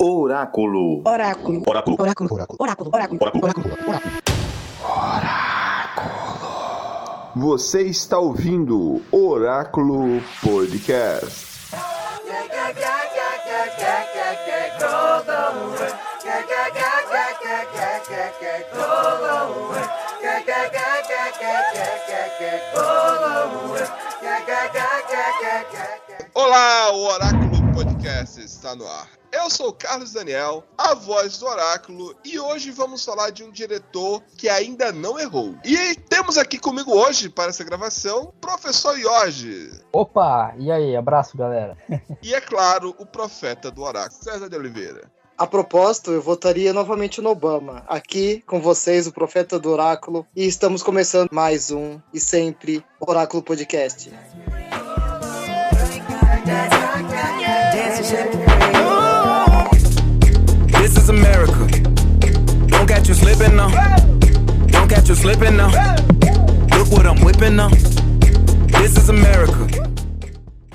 [0.00, 1.02] Oráculo.
[1.04, 1.62] Oráculo.
[1.66, 1.96] Oráculo.
[1.98, 2.28] Oráculo.
[2.34, 2.58] Oráculo.
[2.60, 2.88] Oráculo.
[2.90, 3.20] Oráculo.
[3.20, 3.74] Oráculo.
[3.82, 4.16] Oráculo.
[7.34, 11.56] Você está ouvindo Oráculo Podcast.
[26.32, 29.25] Olá, o Oráculo Podcast está no ar.
[29.36, 33.50] Eu sou o Carlos Daniel, a voz do Oráculo, e hoje vamos falar de um
[33.50, 35.54] diretor que ainda não errou.
[35.62, 39.70] E temos aqui comigo hoje, para essa gravação, o professor Jorge.
[39.92, 41.76] Opa, e aí, abraço galera.
[42.22, 45.10] E é claro, o profeta do Oráculo, César de Oliveira.
[45.36, 47.84] A propósito, eu votaria novamente no Obama.
[47.86, 53.42] Aqui com vocês, o Profeta do Oráculo, e estamos começando mais um e sempre Oráculo
[53.42, 54.10] Podcast.
[60.86, 61.66] This is America.
[62.68, 63.70] Don't catch you slipping now.
[64.68, 65.66] Don't catch you slipping now.
[66.78, 67.70] Look what I'm whipping now.
[67.70, 69.66] This is America.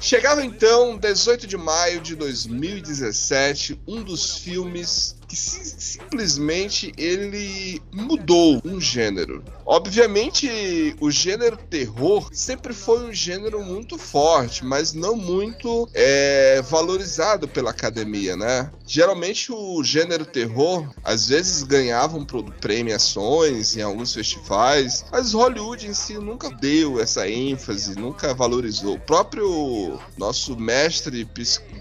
[0.02, 8.62] Chegava então 18 de maio de 2017, um dos filmes que si- simplesmente ele mudou
[8.66, 9.44] um gênero.
[9.66, 17.48] Obviamente, o gênero terror sempre foi um gênero muito forte, mas não muito é, valorizado
[17.48, 18.70] pela academia, né?
[18.86, 22.26] Geralmente o gênero terror às vezes ganhavam
[22.60, 28.96] premiações em alguns festivais, mas Hollywood em si nunca deu essa ênfase, nunca valorizou.
[28.96, 31.26] O próprio nosso mestre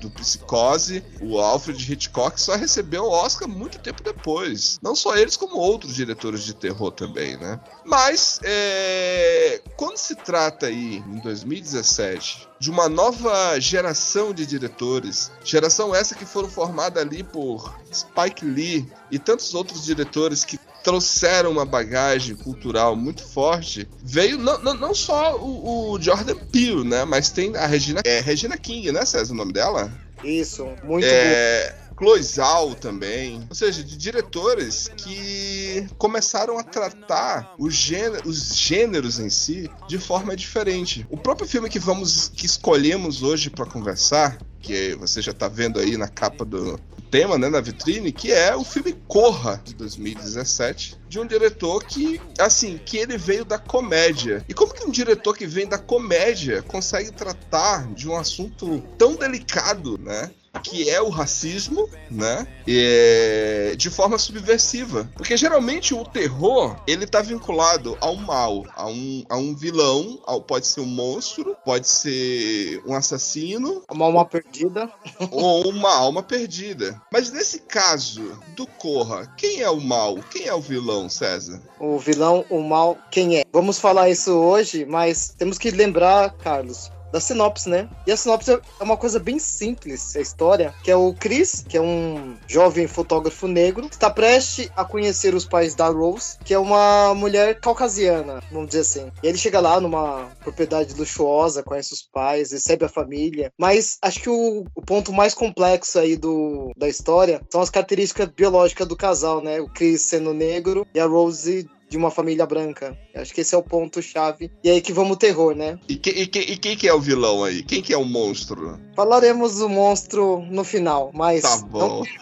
[0.00, 4.78] do Psicose, o Alfred Hitchcock, só recebeu o Oscar muito tempo depois.
[4.82, 7.60] Não só eles, como outros diretores de terror também, né?
[7.84, 15.94] Mas, é, quando se trata aí, em 2017, de uma nova geração de diretores, geração
[15.94, 21.64] essa que foram formada ali por Spike Lee e tantos outros diretores que trouxeram uma
[21.64, 27.04] bagagem cultural muito forte, veio não, não, não só o, o Jordan Peele, né?
[27.04, 29.92] Mas tem a Regina, é, Regina King, né, César, o nome dela?
[30.24, 33.46] Isso, muito é, Chloe Zhao também.
[33.48, 39.98] Ou seja, de diretores que começaram a tratar os gêneros, os gêneros em si de
[39.98, 41.06] forma diferente.
[41.10, 45.78] O próprio filme que vamos que escolhemos hoje para conversar, que você já tá vendo
[45.78, 50.96] aí na capa do tema, né, na vitrine, que é o filme Corra de 2017,
[51.08, 54.44] de um diretor que, assim, que ele veio da comédia.
[54.48, 59.16] E como que um diretor que vem da comédia consegue tratar de um assunto tão
[59.16, 60.30] delicado, né?
[60.62, 62.46] Que é o racismo, né?
[62.66, 65.10] É, de forma subversiva.
[65.14, 70.42] Porque geralmente o terror, ele tá vinculado ao mal, a um, a um vilão, ao,
[70.42, 74.90] pode ser um monstro, pode ser um assassino, uma alma perdida.
[75.30, 77.00] ou uma alma perdida.
[77.12, 80.18] Mas nesse caso do Corra, quem é o mal?
[80.30, 81.60] Quem é o vilão, César?
[81.78, 83.44] O vilão, o mal, quem é?
[83.52, 87.88] Vamos falar isso hoje, mas temos que lembrar, Carlos, da sinopse, né?
[88.06, 91.76] E a sinopse é uma coisa bem simples, a história, que é o Chris, que
[91.76, 96.54] é um jovem fotógrafo negro, que está prestes a conhecer os pais da Rose, que
[96.54, 99.12] é uma mulher caucasiana, vamos dizer assim.
[99.22, 104.20] E ele chega lá numa propriedade luxuosa, conhece os pais, recebe a família, mas acho
[104.20, 108.96] que o, o ponto mais complexo aí do, da história são as características biológicas do
[108.96, 109.60] casal, né?
[109.60, 112.96] O Chris sendo negro e a Rose de uma família branca.
[113.14, 114.50] Acho que esse é o ponto-chave.
[114.62, 115.76] E aí que vamos o terror, né?
[115.88, 117.64] E, que, e, que, e quem que é o vilão aí?
[117.64, 118.78] Quem que é o monstro?
[118.94, 121.42] Falaremos do monstro no final, mas.
[121.42, 122.04] Tá bom.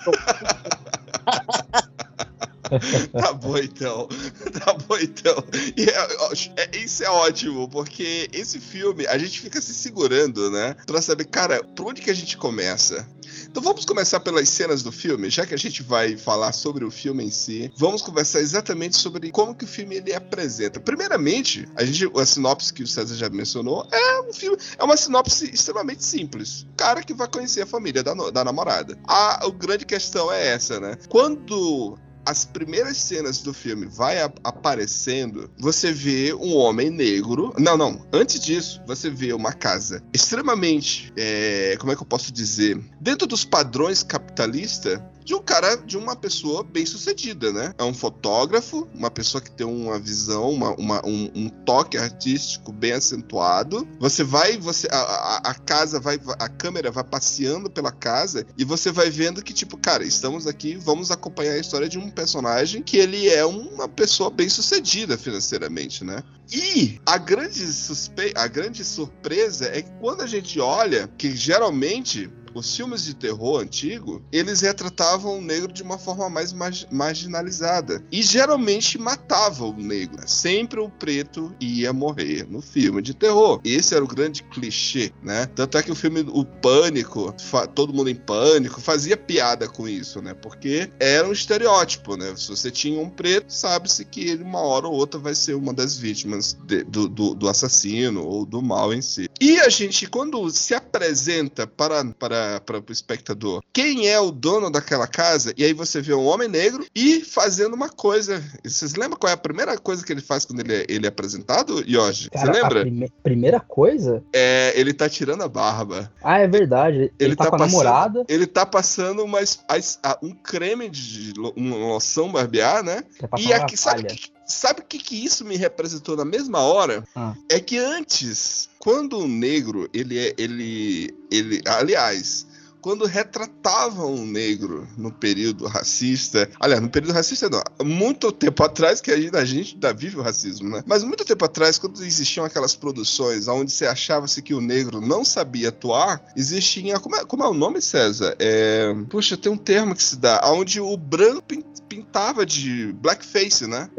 [3.12, 4.08] Tá bom então.
[4.64, 5.44] Tá bom então.
[5.76, 10.76] E é, é, isso é ótimo, porque esse filme a gente fica se segurando, né?
[10.86, 13.06] Pra saber, cara, por onde que a gente começa?
[13.50, 16.90] Então vamos começar pelas cenas do filme, já que a gente vai falar sobre o
[16.90, 17.72] filme em si.
[17.76, 20.80] Vamos conversar exatamente sobre como que o filme ele apresenta.
[20.80, 24.96] Primeiramente, a gente a sinopse que o César já mencionou é um filme, é uma
[24.96, 26.62] sinopse extremamente simples.
[26.72, 28.98] O cara que vai conhecer a família da, da namorada.
[29.06, 30.96] A, a grande questão é essa, né?
[31.08, 37.54] Quando as primeiras cenas do filme vai a- aparecendo, você vê um homem negro.
[37.58, 38.06] Não, não.
[38.12, 41.10] Antes disso, você vê uma casa extremamente.
[41.16, 42.78] é, como é que eu posso dizer?
[43.00, 45.00] Dentro dos padrões capitalistas.
[45.28, 47.74] De um cara, de uma pessoa bem sucedida, né?
[47.76, 52.72] É um fotógrafo, uma pessoa que tem uma visão, uma, uma- um, um toque artístico
[52.72, 53.86] bem acentuado.
[54.00, 58.90] Você vai, você a, a- casa vai, a câmera vai passeando pela casa e você
[58.90, 62.96] vai vendo que tipo, cara, estamos aqui, vamos acompanhar a história de um personagem que
[62.96, 66.22] ele é uma pessoa bem sucedida financeiramente, né?
[66.50, 68.32] E a grande suspe...
[68.34, 73.60] a grande surpresa é que quando a gente olha que geralmente os filmes de terror
[73.60, 78.02] antigo, eles retratavam o negro de uma forma mais margi- marginalizada.
[78.10, 80.22] E geralmente matavam o negro.
[80.26, 83.60] Sempre o preto ia morrer no filme de terror.
[83.64, 85.46] Esse era o grande clichê, né?
[85.46, 87.34] Tanto é que o filme O Pânico,
[87.74, 90.34] Todo Mundo em Pânico, fazia piada com isso, né?
[90.34, 92.34] Porque era um estereótipo, né?
[92.36, 95.72] Se você tinha um preto, sabe-se que ele uma hora ou outra vai ser uma
[95.72, 99.28] das vítimas de- do, do, do assassino ou do mal em si.
[99.40, 104.70] E a gente, quando se apresenta para, para, para o espectador quem é o dono
[104.70, 108.42] daquela casa, e aí você vê um homem negro e fazendo uma coisa.
[108.64, 111.08] Vocês lembram qual é a primeira coisa que ele faz quando ele é, ele é
[111.08, 112.24] apresentado, Yoshi?
[112.24, 112.80] Você Cara, a lembra?
[112.80, 114.22] prime- primeira coisa?
[114.32, 116.10] É, ele tá tirando a barba.
[116.22, 116.96] Ah, é verdade.
[116.98, 118.24] Ele, Ele tá, tá com a passando- namorada.
[118.28, 123.02] Ele tá passando uma, a a- um creme de lo- uma loção barbear, né?
[123.22, 126.60] é E aqui, sabe o que, sabe o que, que isso me representou na mesma
[126.60, 127.04] hora?
[127.14, 127.34] Ah.
[127.48, 130.34] É que antes, quando o negro, ele é.
[130.38, 131.14] Ele.
[131.30, 132.46] ele aliás.
[132.80, 139.00] Quando retratavam o negro no período racista, aliás, no período racista não, muito tempo atrás,
[139.00, 140.82] que a gente, a gente ainda vive o racismo, né?
[140.86, 145.24] Mas muito tempo atrás, quando existiam aquelas produções onde você achava-se que o negro não
[145.24, 146.98] sabia atuar, existia.
[147.00, 148.36] Como é, como é o nome, César?
[148.38, 153.66] É, puxa, tem um termo que se dá, onde o branco pin- pintava de blackface,
[153.66, 153.90] né?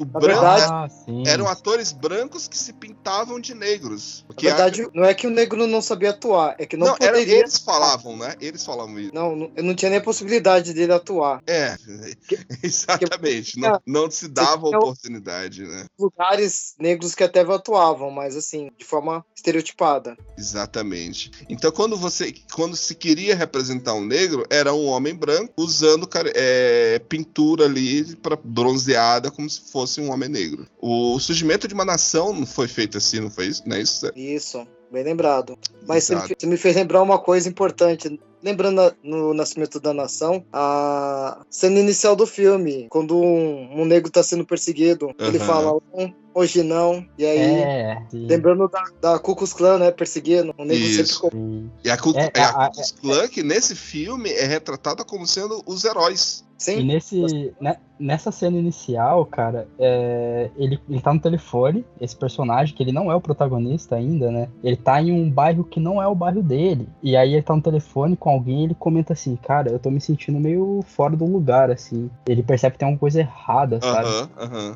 [0.00, 1.22] O Na branco verdade- Ah, sim.
[1.26, 4.24] eram atores brancos que se pintavam de negros.
[4.28, 7.12] Na verdade, não é que o negro não sabia atuar, é que não, não, era,
[7.12, 7.40] poderia.
[7.40, 8.23] eles falavam, né?
[8.40, 9.14] Eles falavam isso.
[9.14, 11.42] Não, eu não tinha nem possibilidade dele atuar.
[11.46, 11.76] É,
[12.62, 13.58] exatamente.
[13.58, 15.84] Não, não se dava tinha- oportunidade, né?
[15.98, 20.16] Lugares negros que até atuavam, mas assim, de forma estereotipada.
[20.38, 21.30] Exatamente.
[21.48, 26.98] Então, quando você, quando se queria representar um negro, era um homem branco usando é,
[27.08, 30.66] pintura ali para bronzeada como se fosse um homem negro.
[30.80, 33.62] O surgimento de uma nação não foi feito assim, não foi isso?
[33.66, 34.10] Não é isso?
[34.14, 35.58] Isso, bem lembrado.
[35.86, 38.18] Mas você me, você me fez lembrar uma coisa importante.
[38.42, 44.10] Lembrando a- no Nascimento da Nação, a cena inicial do filme, quando um, um negro
[44.10, 45.46] tá sendo perseguido, ele Aham.
[45.46, 47.06] fala "Não, hoje não.
[47.18, 51.20] E aí, É, lembrando da, da Ku Klux Klan, né, perseguindo, o negro Isso.
[51.22, 51.70] sempre sim.
[51.84, 55.04] E a, Ku- É, é, a a- Ku Klux Klan, que nesse filme é retratada
[55.04, 56.44] como sendo os heróis.
[56.60, 62.16] E Sim, nesse, né, nessa cena inicial, cara, é, ele, ele tá no telefone, esse
[62.16, 64.48] personagem, que ele não é o protagonista ainda, né?
[64.62, 66.88] Ele tá em um bairro que não é o bairro dele.
[67.02, 69.90] E aí ele tá no telefone com alguém e ele comenta assim, cara, eu tô
[69.90, 72.08] me sentindo meio fora do lugar, assim.
[72.26, 74.08] Ele percebe que tem alguma coisa errada, sabe?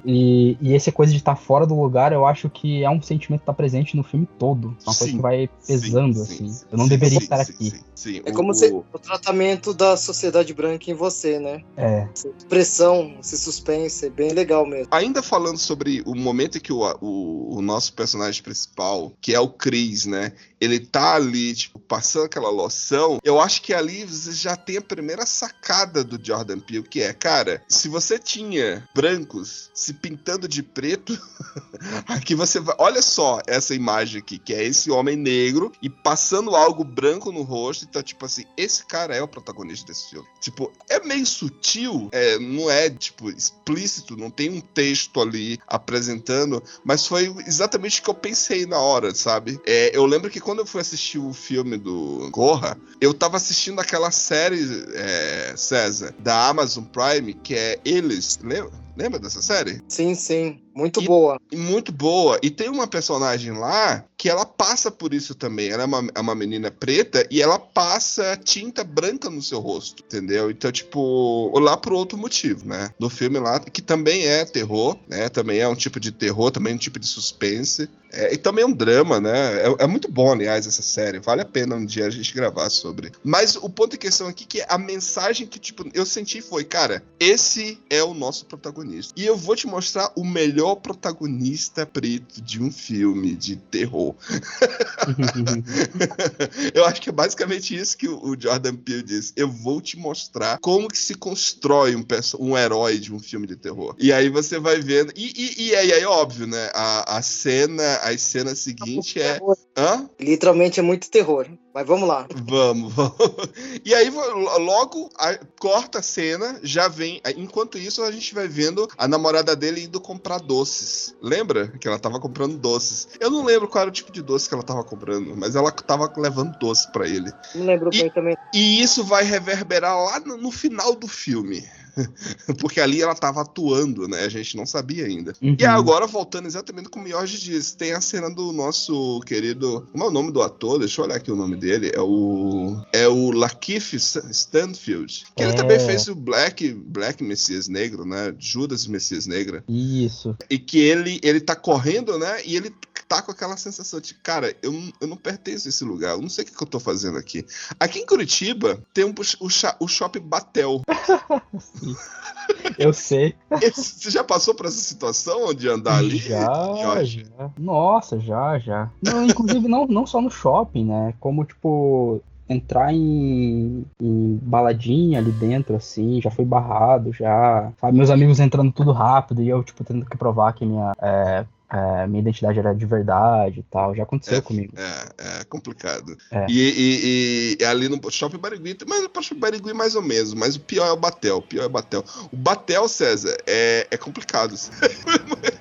[0.04, 3.40] E, e essa coisa de estar fora do lugar, eu acho que é um sentimento
[3.40, 4.68] que tá presente no filme todo.
[4.86, 6.48] É uma coisa Sim, que vai pesando, Sim, assim.
[6.52, 7.70] sim, eu não sim, deveria sim, estar sim, aqui.
[7.70, 8.22] Sim, sim.
[8.24, 11.62] é O- como o- se o tratamento da sociedade branca em você, né?
[11.78, 12.08] É.
[12.12, 14.88] Essa Expressão, esse suspense, é bem legal mesmo.
[14.90, 19.38] Ainda falando sobre o momento em que o, o, o nosso personagem principal, que é
[19.38, 20.32] o Chris, né?
[20.60, 23.18] Ele tá ali, tipo, passando aquela loção.
[23.22, 27.12] Eu acho que ali você já tem a primeira sacada do Jordan Peele, que é,
[27.12, 31.16] cara, se você tinha brancos se pintando de preto,
[32.08, 32.74] aqui você vai.
[32.78, 37.42] Olha só essa imagem aqui, que é esse homem negro e passando algo branco no
[37.42, 37.86] rosto.
[37.88, 40.26] Então, tipo assim, esse cara é o protagonista desse filme.
[40.40, 41.67] Tipo, é meio sutil,
[42.12, 48.04] é, não é, tipo, explícito, não tem um texto ali apresentando, mas foi exatamente o
[48.04, 49.60] que eu pensei na hora, sabe?
[49.66, 53.80] É, eu lembro que quando eu fui assistir o filme do Corra, eu tava assistindo
[53.80, 54.60] aquela série,
[54.94, 58.38] é, César, da Amazon Prime, que é Eles.
[58.42, 59.80] Lembra, lembra dessa série?
[59.88, 61.38] Sim, sim, muito E- boa.
[61.52, 62.38] E muito boa.
[62.42, 65.68] E tem uma personagem lá que ela passa por isso também.
[65.70, 70.02] Ela é uma, é uma menina preta e ela passa tinta branca no seu rosto,
[70.04, 70.50] entendeu?
[70.50, 72.90] Então, tipo, lá por outro motivo, né?
[72.98, 75.28] No filme lá, que também é terror, né?
[75.28, 77.88] Também é um tipo de terror, também é um tipo de suspense.
[78.12, 79.62] É, e também é um drama, né?
[79.62, 81.18] É, é, muito bom, aliás, essa série.
[81.18, 83.12] Vale a pena um dia a gente gravar sobre.
[83.22, 86.64] Mas o ponto em questão aqui é que a mensagem que, tipo, eu senti foi,
[86.64, 89.12] cara, esse é o nosso protagonista.
[89.16, 94.14] E eu vou te mostrar o melhor protagonista preto de um filme de terror.
[96.74, 99.32] eu acho que é basicamente isso que o Jordan Peele disse.
[99.36, 102.04] Eu vou te mostrar como que se constrói um,
[102.38, 103.94] um herói de um filme de terror.
[103.98, 105.12] E aí você vai vendo.
[105.14, 106.70] E, e, e aí, aí, óbvio, né?
[106.74, 109.40] A, a cena a cena seguinte é.
[109.76, 110.08] Hã?
[110.18, 111.46] Literalmente é muito terror.
[111.72, 112.26] Mas vamos lá.
[112.44, 113.14] Vamos, vamos.
[113.84, 117.20] E aí, logo, a, corta a cena, já vem.
[117.36, 121.14] Enquanto isso, a gente vai vendo a namorada dele indo comprar doces.
[121.22, 121.68] Lembra?
[121.68, 123.08] Que ela tava comprando doces.
[123.20, 125.70] Eu não lembro qual era o tipo de doce que ela tava comprando, mas ela
[125.70, 127.30] tava levando doce para ele.
[127.54, 128.36] Não lembro e, bem também.
[128.52, 131.64] E isso vai reverberar lá no, no final do filme.
[132.60, 134.20] Porque ali ela estava atuando, né?
[134.20, 135.32] A gente não sabia ainda.
[135.42, 135.56] Uhum.
[135.58, 139.86] E agora, voltando exatamente como o Jorge disse, tem a cena do nosso querido.
[139.92, 140.78] Como é o nome do ator?
[140.78, 141.90] Deixa eu olhar aqui o nome dele.
[141.94, 142.76] É o.
[142.92, 145.24] É o Lakeith Stanfield.
[145.36, 145.48] Que é.
[145.48, 148.34] ele também fez o Black, Black Messias Negro, né?
[148.38, 149.64] Judas Messias Negra.
[149.68, 150.36] Isso.
[150.50, 152.42] E que ele, ele tá correndo, né?
[152.44, 152.72] E ele
[153.08, 156.28] tá com aquela sensação de, cara, eu, eu não pertenço a esse lugar, eu não
[156.28, 157.44] sei o que, que eu tô fazendo aqui.
[157.80, 159.48] Aqui em Curitiba tem um, o,
[159.80, 160.82] o shopping Batel.
[162.78, 163.34] Eu sei.
[163.50, 166.16] Você já passou por essa situação de andar ali?
[166.16, 167.50] Já, já.
[167.58, 168.90] Nossa, já, já.
[169.02, 171.14] Não, inclusive, não, não só no shopping, né?
[171.20, 177.70] Como, tipo, entrar em, em, baladinha ali dentro, assim, já foi barrado, já.
[177.80, 180.92] Sabe, meus amigos entrando tudo rápido e eu, tipo, tendo que provar que minha.
[181.00, 183.94] É, é, minha identidade era de verdade e tal.
[183.94, 184.72] Já aconteceu é, comigo.
[184.76, 186.16] É, é complicado.
[186.30, 186.46] É.
[186.48, 190.56] E, e, e, ali no Shopping Barigui, mas no Shopping Barigui mais ou menos, mas
[190.56, 192.04] o pior é o Batel, o pior é o Batel.
[192.32, 194.54] O Batel, César, é, é complicado.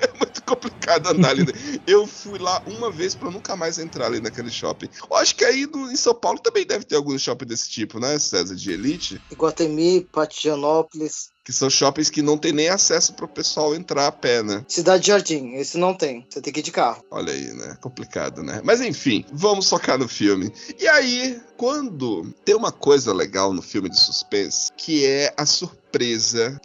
[0.96, 1.46] andar ali.
[1.86, 4.90] Eu fui lá uma vez para nunca mais entrar ali naquele shopping.
[5.10, 8.00] Eu acho que aí no, em São Paulo também deve ter algum shopping desse tipo,
[8.00, 9.22] né, César, de elite?
[9.32, 14.12] Iguatemi, Patianópolis que são shoppings que não tem nem acesso para o pessoal entrar a
[14.12, 14.66] pé, né?
[14.68, 16.28] Cidade Jardim, esse não tem.
[16.30, 17.02] Você tem que ir de carro.
[17.10, 17.78] Olha aí, né?
[17.80, 18.60] Complicado, né?
[18.66, 20.52] Mas enfim, vamos focar no filme.
[20.78, 25.87] E aí, quando tem uma coisa legal no filme de suspense, que é a surpresa,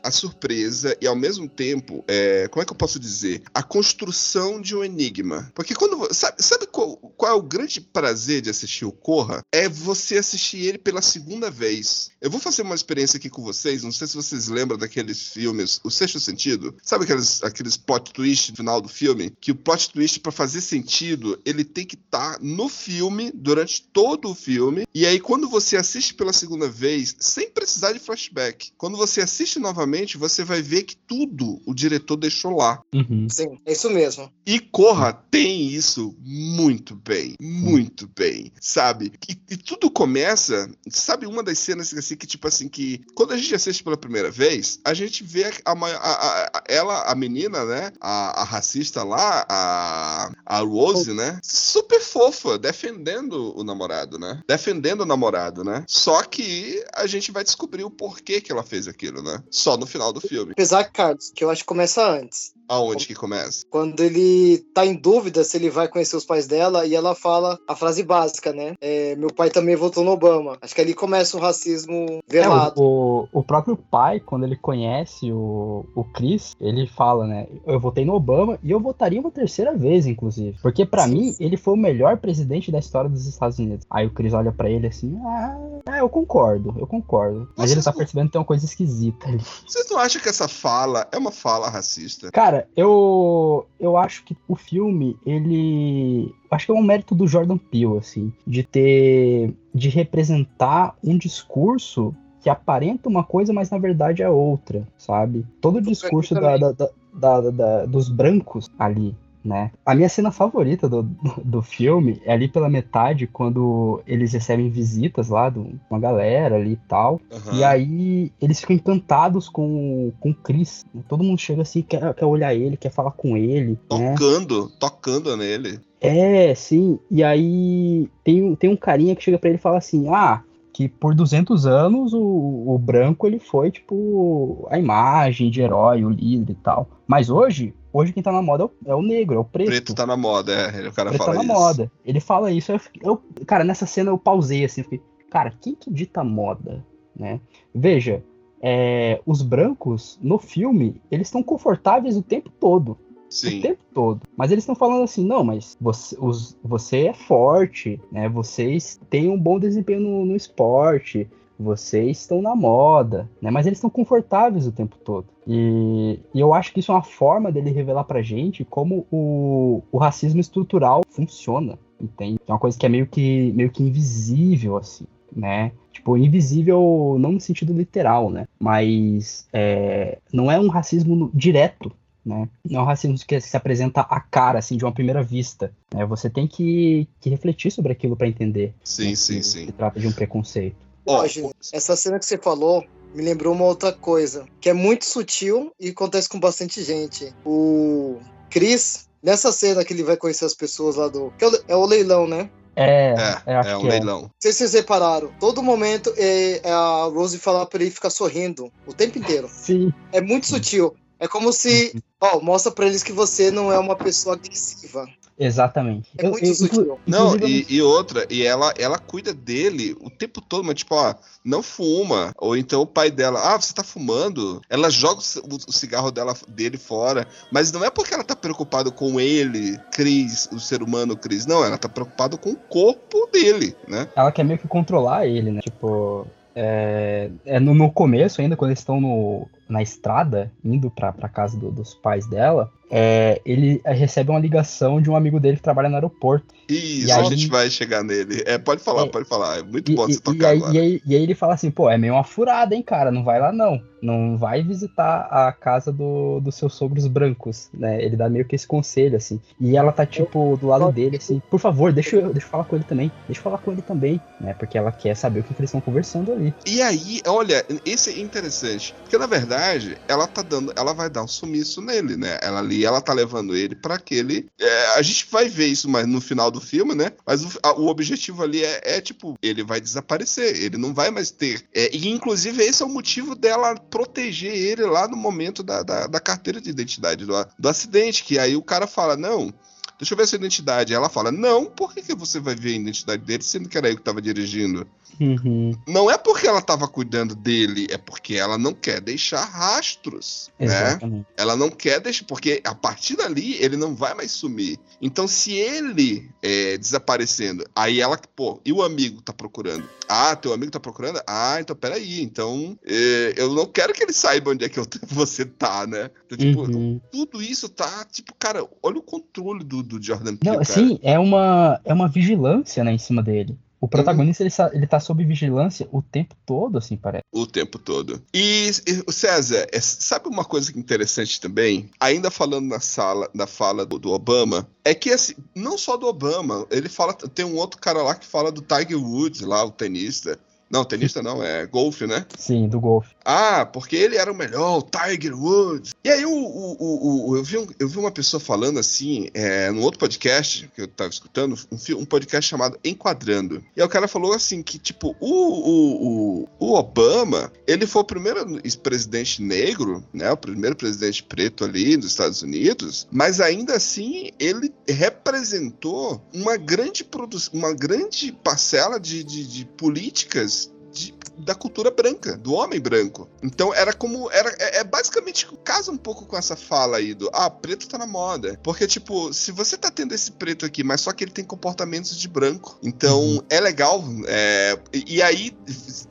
[0.02, 4.60] a surpresa e ao mesmo tempo, é, como é que eu posso dizer, a construção
[4.60, 5.50] de um enigma.
[5.54, 9.42] Porque quando sabe, sabe qual, qual é o grande prazer de assistir o Corra?
[9.52, 12.10] É você assistir ele pela segunda vez.
[12.20, 13.82] Eu vou fazer uma experiência aqui com vocês.
[13.82, 16.74] Não sei se vocês lembram daqueles filmes, O Sexto Sentido.
[16.82, 19.32] Sabe aqueles, aqueles plot twist no final do filme?
[19.40, 23.82] Que o plot twist para fazer sentido, ele tem que estar tá no filme durante
[23.82, 28.72] todo o filme e aí, quando você assiste pela segunda vez, sem precisar de flashback,
[28.76, 32.82] quando você assiste novamente, você vai ver que tudo o diretor deixou lá.
[32.94, 33.26] Uhum.
[33.30, 34.30] Sim, é isso mesmo.
[34.44, 39.12] E Corra tem isso muito bem, muito bem, sabe?
[39.28, 43.36] E, e, tudo começa, sabe, uma das cenas assim que tipo assim que quando a
[43.36, 47.92] gente assiste pela primeira vez, a gente vê a, a, a ela, a menina, né,
[48.00, 54.42] a, a racista lá, a, a Rose, né, super fofa, defendendo o namorado, né?
[54.48, 55.84] Defendendo defendendo o namorado, né?
[55.86, 59.42] Só que a gente vai descobrir o porquê que ela fez aquilo, né?
[59.50, 60.52] Só no final do filme.
[60.52, 62.54] Apesar, Carlos, que eu acho que começa antes.
[62.72, 63.66] Aonde que começa?
[63.68, 67.58] Quando ele tá em dúvida se ele vai conhecer os pais dela e ela fala
[67.68, 68.74] a frase básica, né?
[68.80, 70.56] É, meu pai também votou no Obama.
[70.62, 72.80] Acho que ali começa o racismo velado.
[72.80, 77.46] É, o, o, próprio pai, quando ele conhece o, o Chris, ele fala, né?
[77.66, 80.56] Eu votei no Obama e eu votaria uma terceira vez, inclusive.
[80.62, 83.84] Porque para mim, ele foi o melhor presidente da história dos Estados Unidos.
[83.90, 85.58] Aí o Chris olha para ele assim, ah,
[85.90, 87.50] é, eu concordo, eu concordo.
[87.54, 87.98] Mas Vocês ele tá não...
[87.98, 89.44] percebendo que tem uma coisa esquisita ali.
[89.66, 92.30] Vocês não acham que essa fala é uma fala racista?
[92.30, 96.35] Cara, eu, eu acho que o filme, ele.
[96.50, 99.54] Acho que é um mérito do Jordan Peele, assim, de ter.
[99.75, 105.47] de representar um discurso que aparenta uma coisa, mas na verdade é outra, sabe?
[105.61, 106.73] Todo o discurso da, da,
[107.14, 109.70] da, da, dos brancos ali, né?
[109.84, 111.02] A minha cena favorita do,
[111.44, 115.58] do filme é ali pela metade, quando eles recebem visitas lá de
[115.90, 117.20] uma galera ali e tal.
[117.30, 117.58] Uhum.
[117.58, 120.84] E aí eles ficam encantados com, com o Chris.
[121.08, 123.78] Todo mundo chega assim, quer, quer olhar ele, quer falar com ele.
[123.90, 124.14] Né?
[124.14, 124.72] Tocando, né?
[124.78, 125.80] tocando nele.
[126.00, 126.99] É, sim.
[127.11, 130.88] E aí tem, tem um carinha que chega para ele e fala assim: Ah, que
[130.88, 136.52] por 200 anos o, o branco ele foi tipo a imagem de herói, o líder
[136.52, 136.88] e tal.
[137.06, 139.68] Mas hoje Hoje quem tá na moda é o, é o negro, é o preto.
[139.68, 140.88] Preto tá na moda, é.
[140.88, 141.62] O cara preto fala tá na isso.
[141.62, 141.92] moda.
[142.04, 142.72] Ele fala isso.
[142.72, 146.84] Eu, eu, cara, nessa cena eu pausei assim, fiquei, cara, quem que dita moda,
[147.14, 147.40] né?
[147.75, 148.25] Veja,
[148.62, 152.96] é, os brancos no filme, eles estão confortáveis o tempo todo.
[153.28, 153.58] Sim.
[153.58, 154.20] O tempo todo.
[154.37, 158.28] Mas eles estão falando assim, não, mas você, os, você é forte, né?
[158.28, 163.50] Vocês têm um bom desempenho no, no esporte, vocês estão na moda, né?
[163.50, 165.26] Mas eles estão confortáveis o tempo todo.
[165.46, 169.82] E, e eu acho que isso é uma forma dele revelar pra gente como o,
[169.90, 172.40] o racismo estrutural funciona, entende?
[172.46, 175.72] É uma coisa que é meio que, meio que invisível, assim, né?
[175.92, 178.46] Tipo, invisível não no sentido literal, né?
[178.58, 181.92] Mas é, não é um racismo direto,
[182.25, 182.49] né?
[182.64, 185.72] Não é um racismo que se apresenta à cara, assim, de uma primeira vista.
[185.92, 186.06] Né?
[186.06, 188.75] Você tem que, que refletir sobre aquilo pra entender.
[188.84, 189.66] Sim, né, sim, que sim.
[189.66, 190.76] Se trata de um preconceito.
[191.04, 192.84] Ó, essa cena que você falou
[193.14, 197.35] me lembrou uma outra coisa, que é muito sutil e acontece com bastante gente.
[197.45, 198.19] O
[198.50, 201.31] Chris, nessa cena que ele vai conhecer as pessoas lá do.
[201.38, 202.50] que é o- é o leilão, né?
[202.75, 203.14] É,
[203.47, 204.23] É, acho é um que leilão.
[204.23, 208.09] Não sei se vocês repararam, todo momento é, é a Rose falar pra ele ficar
[208.09, 209.49] sorrindo o tempo inteiro.
[209.52, 210.95] Sim, É muito sutil.
[211.21, 215.07] É como se, ó, mostra pra eles que você não é uma pessoa agressiva.
[215.44, 216.11] Exatamente.
[216.18, 216.99] É muito inclu- sutil.
[217.06, 221.14] Não, e, e outra, e ela, ela cuida dele o tempo todo, mas tipo, ó,
[221.44, 222.32] não fuma.
[222.38, 224.61] Ou então o pai dela, ah, você tá fumando?
[224.70, 227.26] Ela joga o- o cigarro dela, dele fora.
[227.50, 231.46] Mas não é porque ela tá preocupada com ele, Cris, o ser humano Cris.
[231.46, 234.08] Não, ela tá preocupada com o corpo dele, né?
[234.14, 235.61] ela quer meio que controlar ele, né?
[235.61, 241.12] Tipo, é, é no, no começo ainda, quando eles estão no, na estrada, indo pra,
[241.12, 245.56] pra casa do- dos pais dela, é, ele recebe uma ligação de um amigo dele
[245.56, 246.44] que trabalha no aeroporto.
[246.68, 248.42] Isso, E a aí- gente vai chegar nele.
[248.46, 249.61] É, pode falar, É, pode falar.
[249.61, 250.75] É muito E, bom e- você e tocar aí, agora.
[250.75, 253.25] e, aí, e aí ele fala assim, pô, é meio uma furada, hein, cara, não
[253.25, 253.80] vai lá não.
[254.02, 258.02] Não vai visitar a casa do, dos seus sogros brancos, né?
[258.02, 259.40] Ele dá meio que esse conselho, assim.
[259.61, 262.64] E ela tá, tipo, do lado dele, assim, por favor, deixa eu, deixa eu falar
[262.64, 263.12] com ele também.
[263.26, 264.54] Deixa eu falar com ele também, né?
[264.54, 266.52] Porque ela quer saber o que, que eles estão conversando ali.
[266.66, 268.94] E aí, olha, esse é interessante.
[269.02, 270.73] Porque na verdade, ela tá dando.
[270.76, 272.38] Ela vai dar um sumiço nele, né?
[272.42, 274.47] Ela ali, ela tá levando ele pra aquele.
[274.61, 277.12] é, a gente vai ver isso mais no final do filme, né?
[277.26, 280.56] Mas o, a- o objetivo ali é, é, tipo, ele vai desaparecer.
[280.62, 281.62] Ele não vai mais ter.
[281.75, 286.06] é, e inclusive, esse é o motivo dela proteger ele lá no momento da, da,
[286.06, 288.25] da carteira de identidade do, do acidente.
[288.25, 289.52] Que aí o cara fala: não.
[289.99, 290.92] Deixa eu ver a sua identidade.
[290.94, 293.88] Ela fala: Não, por que, que você vai ver a identidade dele, sendo que era
[293.88, 294.87] eu que tava dirigindo?
[295.20, 300.50] Uhum, Não é porque ela tava cuidando dele, é porque ela não quer deixar rastros,
[300.58, 300.88] né?
[300.92, 301.26] exatamente.
[301.37, 304.78] Ela não quer deixar, porque a partir dali ele não vai mais sumir.
[305.00, 309.87] Então, se ele é, desaparecendo, aí ela, pô, e o amigo tá procurando?
[310.08, 311.20] Ah, teu amigo tá procurando?
[311.26, 312.22] Ah, então peraí.
[312.22, 316.11] Então, é, eu não quero que ele saiba onde é que eu- você tá, né?
[316.26, 317.00] Então, tipo, Uhum.
[317.11, 321.18] tudo isso tá, tipo, cara, olha o controle do, do Jordan Peele, Não, sim, é
[321.18, 323.57] uma, é uma vigilância, né, em cima dele.
[323.81, 327.24] O protagonista, ele, sa- ele tá sob vigilância o tempo todo, assim, parece.
[327.33, 328.22] O tempo todo.
[328.33, 331.90] E, e, César, é- sabe uma coisa que é interessante também?
[331.98, 336.07] Ainda falando na sala, na fala do, do Obama, é que assim, não só do
[336.07, 339.72] Obama, ele fala, tem um outro cara lá que fala do Tiger Woods, lá, o
[339.72, 340.38] tenista.
[340.72, 342.24] Não, tenista não, é golfe, né?
[342.38, 343.14] Sim, do golfe.
[343.24, 345.92] Ah, porque ele era o melhor, o Tiger Woods.
[346.02, 349.28] E aí o, o, o- o- eu, vi um- eu vi uma pessoa falando assim,
[349.35, 353.62] é, num outro podcast que eu tava escutando, um, um podcast chamado Enquadrando.
[353.76, 358.00] E aí o cara falou assim que, tipo, o, o, o, o Obama, ele foi
[358.02, 360.32] o primeiro ex-presidente negro, né?
[360.32, 367.04] O primeiro presidente preto ali dos Estados Unidos, mas ainda assim ele representou uma grande
[367.04, 370.62] produção, uma grande parcela de, de, de políticas
[370.92, 373.28] de- da cultura branca, do homem branco.
[373.42, 374.31] Então era como.
[374.31, 377.96] Era, é, é basicamente casa um pouco com essa fala aí do ah, preto tá
[377.98, 378.61] na moda.
[378.62, 382.16] Porque, tipo, se você tá tendo esse preto aqui, mas só que ele tem comportamentos
[382.16, 382.78] de branco.
[382.83, 383.42] Então Uhum.
[383.48, 384.05] é legal.
[384.26, 385.57] é, e, e aí.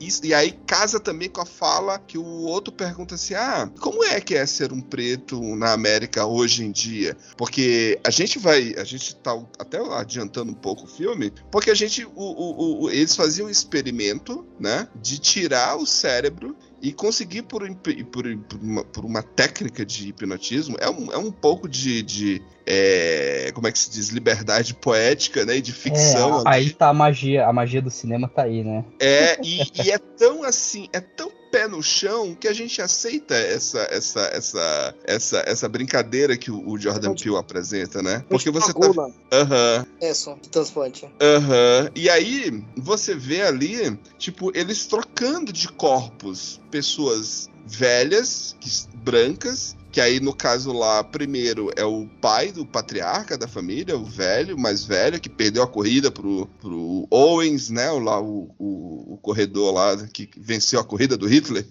[0.00, 4.02] Isso, e aí casa também com a fala que o outro pergunta assim: ah, como
[4.04, 7.16] é que é ser um preto na América hoje em dia?
[7.36, 8.74] Porque a gente vai.
[8.76, 12.04] A gente tá até adiantando um pouco o filme, porque a gente.
[12.04, 14.71] O, o- o- eles faziam um experimento, né?
[15.00, 20.76] De tirar o cérebro e conseguir por, por, por uma, por uma técnica de hipnotismo.
[20.80, 22.02] É um, é um pouco de.
[22.02, 24.08] de, é, como é que se diz?
[24.08, 25.56] Liberdade poética, né?
[25.56, 26.40] E de ficção.
[26.40, 28.84] É, aí tá a magia, a magia do cinema tá aí, né?
[29.00, 33.34] É, e, e é tão assim, é tão pé no chão que a gente aceita
[33.36, 38.24] essa essa essa essa, essa brincadeira que o, o Jordan Peele apresenta, né?
[38.28, 39.08] Porque você tá.
[39.32, 41.04] Aham, É, só, transplante.
[41.20, 41.90] aham.
[41.94, 50.00] E aí você vê ali, tipo, eles trocando de corpos pessoas velhas, que- brancas, que
[50.00, 54.82] aí no caso lá, primeiro é o pai do patriarca da família, o velho, mais
[54.84, 57.90] velho, que perdeu a corrida pro, pro Owens, né?
[57.90, 61.66] O, lá, o, o, o corredor lá que venceu a corrida do Hitler.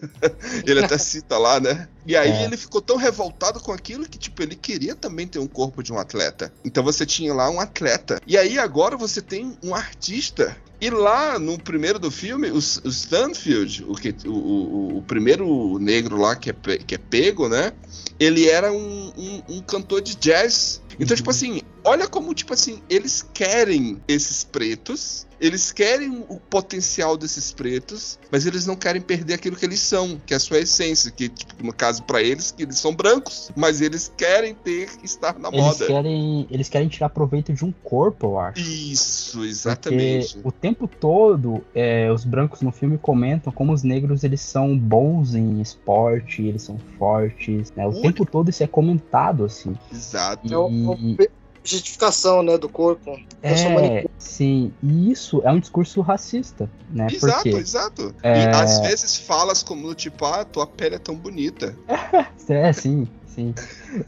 [0.66, 1.86] ele até cita lá, né?
[2.06, 2.44] E aí É.
[2.44, 5.92] ele ficou tão revoltado com aquilo que, tipo, ele queria também ter um corpo de
[5.92, 6.52] um atleta.
[6.64, 8.20] Então você tinha lá um atleta.
[8.26, 10.56] E aí agora você tem um artista.
[10.84, 15.78] E lá no primeiro do filme, o, o Stanfield, o, que, o, o, o primeiro
[15.78, 17.72] negro lá que é, que é pego, né?
[18.20, 20.82] Ele era um, um, um cantor de jazz.
[21.00, 27.16] Então, tipo assim, olha como, tipo assim, eles querem esses pretos, eles querem o potencial
[27.16, 30.58] desses pretos, mas eles não querem perder aquilo que eles são, que é a sua
[30.58, 34.88] essência, que, tipo, no caso pra eles, que eles são brancos, mas eles querem ter,
[35.02, 35.86] estar na Eles moda.
[35.86, 38.60] querem, eles querem tirar proveito de um corpo, eu acho.
[38.60, 40.34] Isso, exatamente.
[40.34, 44.78] Porque o tempo todo, é, os brancos no filme comentam como os negros eles são
[44.78, 47.86] bons em esporte, eles são fortes, né?
[47.86, 48.00] O Ui.
[48.00, 49.76] tempo todo isso é comentado, assim.
[49.92, 50.52] Exato.
[50.52, 51.30] É uma E,
[51.64, 53.18] justificação, né, do corpo.
[53.42, 57.06] É, sim, e isso é um discurso racista, né?
[57.10, 58.14] Exato, Porque, exato.
[58.22, 58.44] É.
[58.44, 61.76] E às vezes falas como tipo, ah, tua pele é tão bonita.
[62.48, 63.54] é, sim, sim.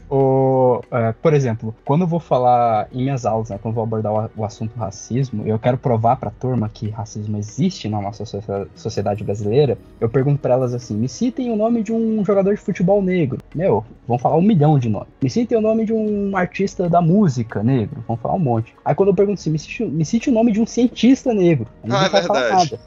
[0.09, 3.83] O, é, por exemplo, quando eu vou falar em minhas aulas, né, quando eu vou
[3.83, 8.25] abordar o, o assunto racismo, eu quero provar pra turma que racismo existe na nossa
[8.25, 12.53] socia- sociedade brasileira, eu pergunto pra elas assim, me citem o nome de um jogador
[12.53, 13.39] de futebol negro.
[13.53, 15.07] Meu, vão falar um milhão de nomes.
[15.21, 18.03] Me citem o nome de um artista da música negro.
[18.07, 18.73] Vão falar um monte.
[18.83, 21.67] Aí quando eu pergunto assim, me cite, me cite o nome de um cientista negro.
[21.83, 22.79] Aí Ah, é vai falar nada.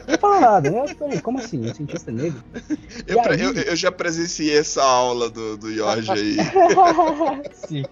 [0.00, 0.84] Ninguém fala nada, né?
[0.98, 1.68] Peraí, como assim?
[1.68, 2.42] Um cientista negro?
[3.06, 3.40] Eu, aí?
[3.40, 6.36] eu, eu já presenciei essa aula do, do Jorge aí.
[7.52, 7.84] Sim.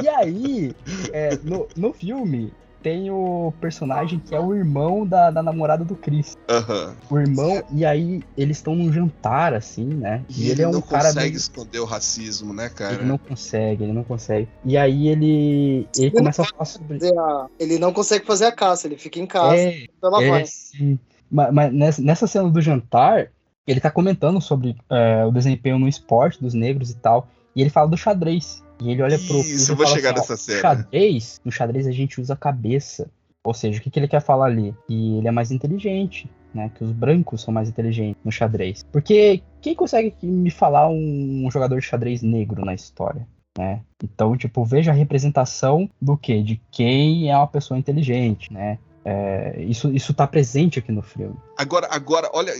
[0.00, 0.72] E aí,
[1.12, 2.52] é, no, no filme,
[2.82, 6.36] tem o personagem que é o irmão da, da namorada do Chris.
[6.48, 6.96] Aham.
[7.10, 10.24] O irmão, e aí eles estão num jantar, assim, né?
[10.28, 11.36] E, E, ele, ele é um não cara consegue meio...
[11.36, 12.94] esconder o racismo, né, cara?
[12.94, 14.48] Ele não consegue, ele não consegue.
[14.64, 16.98] E aí ele, ele começa a falar sobre.
[17.18, 20.30] A- Ele não consegue fazer a caça, ele fica em casa, É, então ela é,
[20.30, 20.46] vai.
[20.46, 20.98] sim.
[21.30, 23.30] Mas, mas nessa, nessa cena do jantar,
[23.70, 27.28] ele tá comentando sobre é, o desempenho no esporte dos negros e tal.
[27.54, 28.62] E ele fala do xadrez.
[28.80, 29.38] E ele olha pro.
[29.38, 30.60] Isso, Chris e eu vou chegar assim, ó, nessa cena.
[30.60, 33.08] Xadrez, no xadrez a gente usa a cabeça.
[33.44, 34.74] Ou seja, o que, que ele quer falar ali?
[34.86, 36.70] Que ele é mais inteligente, né?
[36.74, 38.84] Que os brancos são mais inteligentes no xadrez.
[38.90, 43.26] Porque quem consegue me falar um, jogador de xadrez negro na história?
[43.56, 43.80] Né?
[44.02, 46.42] Então, tipo, veja a representação do quê?
[46.42, 48.78] De quem é uma pessoa inteligente, né?
[49.04, 51.34] É, isso, isso tá presente aqui no filme.
[51.56, 52.52] Agora, agora, olha,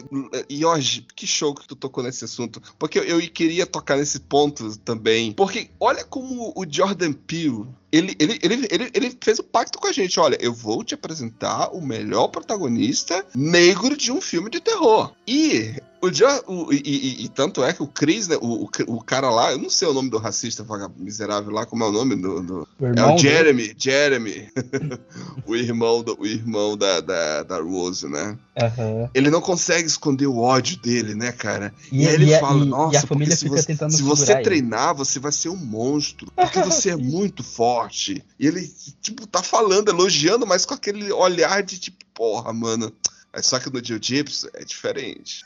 [0.48, 2.60] Jorge, que show que tu tocou nesse assunto.
[2.78, 5.32] Porque eu, eu queria tocar nesse ponto também.
[5.32, 9.86] Porque olha como o Jordan Peele, ele, ele, ele, ele, ele fez o pacto com
[9.88, 10.18] a gente.
[10.20, 15.12] Olha, eu vou te apresentar o melhor protagonista negro de um filme de terror.
[15.26, 18.70] E o, Jo- o- e, e- e tanto é que o Chris, né, o, o,
[18.86, 20.64] o cara lá, eu não sei o nome do racista
[20.96, 24.48] miserável lá, como é o nome do- do, O é o dele- Jeremy, Jeremy.
[25.46, 28.38] o irmão, do, o irmão da, da, da Rose, né?
[28.60, 29.10] Aham.
[29.14, 31.72] Ele não consegue esconder o ódio dele, né, cara?
[31.90, 34.34] E, E, aí ele e fala, e- nossa, a família se você, se você segurar
[34.40, 34.44] ele.
[34.44, 36.30] treinar, você vai ser um monstro.
[36.36, 38.22] Porque você é muito forte.
[38.38, 38.70] E ele,
[39.00, 42.92] tipo, tá falando, elogiando, mas com aquele olhar de tipo, porra, mano.
[43.32, 45.44] Mas Só que no Jiu-Jitsu é diferente.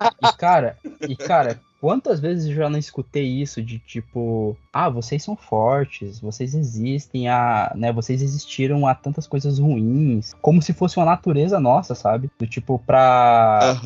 [0.00, 0.28] É.
[0.28, 0.76] E cara,
[1.08, 6.20] e cara, quantas vezes eu já não escutei isso de tipo, ah, vocês são fortes,
[6.20, 11.60] vocês existem, a, né, vocês existiram a tantas coisas ruins, como se fosse uma natureza
[11.60, 12.30] nossa, sabe?
[12.38, 13.76] Do tipo pra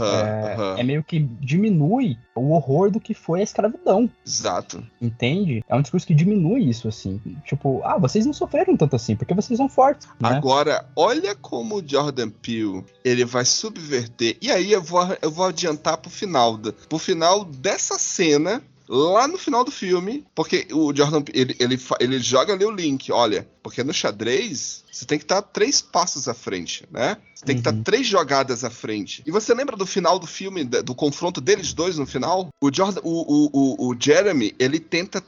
[0.77, 4.83] é, é meio que diminui o horror do que foi a escravidão, Exato.
[5.01, 5.63] entende?
[5.69, 9.35] É um discurso que diminui isso assim, tipo, ah, vocês não sofreram tanto assim, porque
[9.35, 10.31] vocês são fortes, né?
[10.31, 14.37] Agora, olha como o Jordan Peele ele vai subverter.
[14.41, 18.63] E aí eu vou, eu vou adiantar pro final, pro final dessa cena.
[18.89, 23.11] Lá no final do filme, porque o Jordan ele, ele, ele joga ali o link,
[23.11, 27.17] olha, porque no xadrez você tem que estar três passos à frente, né?
[27.35, 27.83] Você tem que estar Uhum.
[27.83, 29.23] três jogadas à frente.
[29.27, 32.51] E você lembra do final do filme, do confronto deles dois no final?
[32.61, 35.21] O Jordan, o, o, o, Jeremy, ele tenta,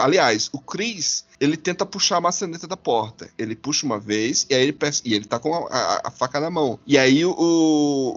[0.00, 3.30] aliás, o Chris, ele tenta puxar a maçaneta da porta.
[3.38, 6.10] Ele puxa uma vez e aí ele peça- e ele tá com a, a- a
[6.10, 6.80] faca na mão.
[6.86, 7.34] E aí o,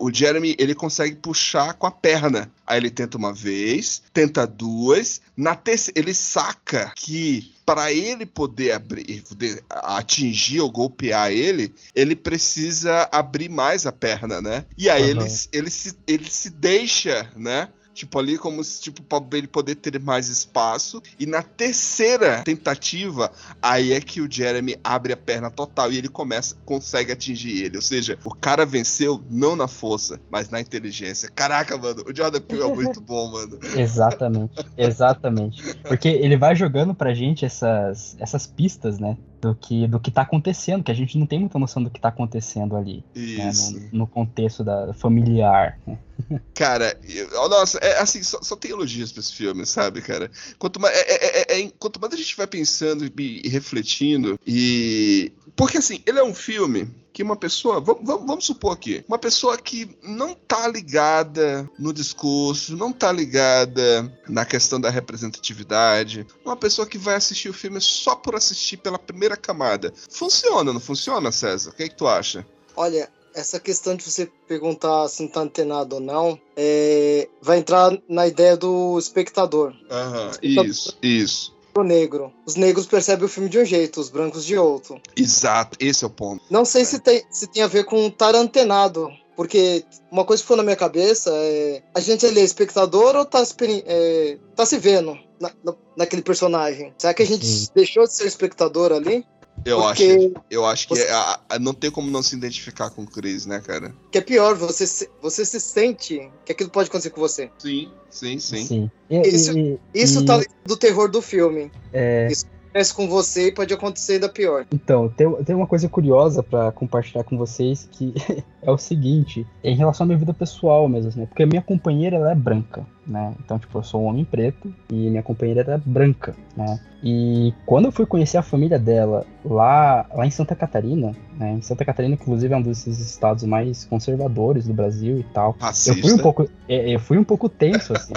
[0.02, 2.50] o Jeremy ele consegue puxar com a perna.
[2.66, 5.22] Aí ele tenta uma vez, tenta duas.
[5.38, 12.16] Na terceira ele saca que para ele poder abrir, poder atingir ou golpear ele, ele
[12.16, 14.66] precisa abrir mais a perna, né?
[14.78, 15.24] E aí Aham.
[15.24, 17.70] ele, ele, se, ele se deixa, né?
[17.94, 21.02] Tipo, ali como se, tipo, pra ele poder ter mais espaço.
[21.20, 26.10] E na terceira tentativa, aí é que o Jeremy abre a perna total e ele
[26.10, 27.76] começa, consegue atingir ele.
[27.76, 31.30] Ou seja, o cara venceu não na força, mas na inteligência.
[31.34, 33.60] Caraca, mano, o Jordan Peele é muito bom, mano.
[33.76, 35.76] Exatamente, exatamente.
[35.84, 39.18] Porque ele vai jogando pra gente essas, essas pistas, né?
[39.44, 42.00] Do que, do que tá acontecendo, que a gente não tem muita noção do que
[42.00, 43.04] tá acontecendo ali.
[43.14, 43.52] Né,
[43.92, 45.78] no, no contexto da familiar.
[45.86, 45.98] né?
[46.56, 50.32] Cara, eu- nossa, é assim, só, só tem elogios pra esse filme, sabe, cara?
[50.58, 54.40] Quanto mais, é- é- é- é- quanto mais a gente vai pensando e, e refletindo,
[54.48, 55.34] e.
[55.58, 57.80] Porque assim, ele é um filme que uma pessoa.
[57.80, 63.12] Vamos, vamos, vamos supor aqui, uma pessoa que não tá ligada no discurso, não tá
[63.12, 68.78] ligada na questão da representatividade, uma pessoa que vai assistir o filme só por assistir
[68.78, 69.94] pela primeira camada.
[70.10, 71.70] Funciona, não funciona, César?
[71.70, 72.46] O que, é que tu acha?
[72.76, 77.96] Olha, essa questão de você perguntar se não tá antenado ou não, é, vai entrar
[78.08, 79.74] na ideia do espectador.
[79.90, 81.54] Aham, isso, isso.
[81.76, 82.32] O negro.
[82.46, 85.02] Os negros percebem o filme de um jeito, os brancos de outro.
[85.16, 86.44] Exato, esse é o ponto.
[86.50, 89.10] Não sei se tem, se tem a ver com estar antenado.
[89.36, 91.82] Porque uma coisa que foi na minha cabeça é.
[91.96, 93.42] A gente ele é espectador ou tá,
[93.88, 96.94] é, tá se vendo na, na- naquele personagem?
[97.00, 97.68] Será que a gente Sim.
[97.74, 99.26] deixou de ser espectador ali?
[99.66, 102.90] Eu Porque- acho, eu acho que você- é- a- não tem como não se identificar
[102.90, 103.94] com o Chris, né, cara?
[104.12, 107.50] Que é pior, você se, você se sente que aquilo pode acontecer com você.
[107.58, 108.66] Sim, sim, sim.
[108.66, 108.92] Sim.
[109.10, 111.72] E- Isso- e- Isso e- tá dentro do terror do filme.
[111.92, 112.28] é,
[112.74, 114.66] Acontece com você e pode acontecer ainda pior.
[114.74, 118.12] Então, tem, tem uma coisa curiosa pra compartilhar com vocês que
[118.64, 121.28] é o seguinte, em relação à minha vida pessoal mesmo, né?
[121.28, 123.34] Porque a minha companheira, ela é branca, né?
[123.44, 126.80] Então, tipo, eu sou um homem preto e minha companheira era branca, né?
[127.04, 131.52] E quando eu fui conhecer a família dela lá, lá em Santa Catarina, né?
[131.54, 135.56] Em Santa Catarina, inclusive é um desses estados mais conservadores do Brasil e tal.
[135.92, 138.14] Eu fui um pouco, é, eu fui um pouco tenso, assim.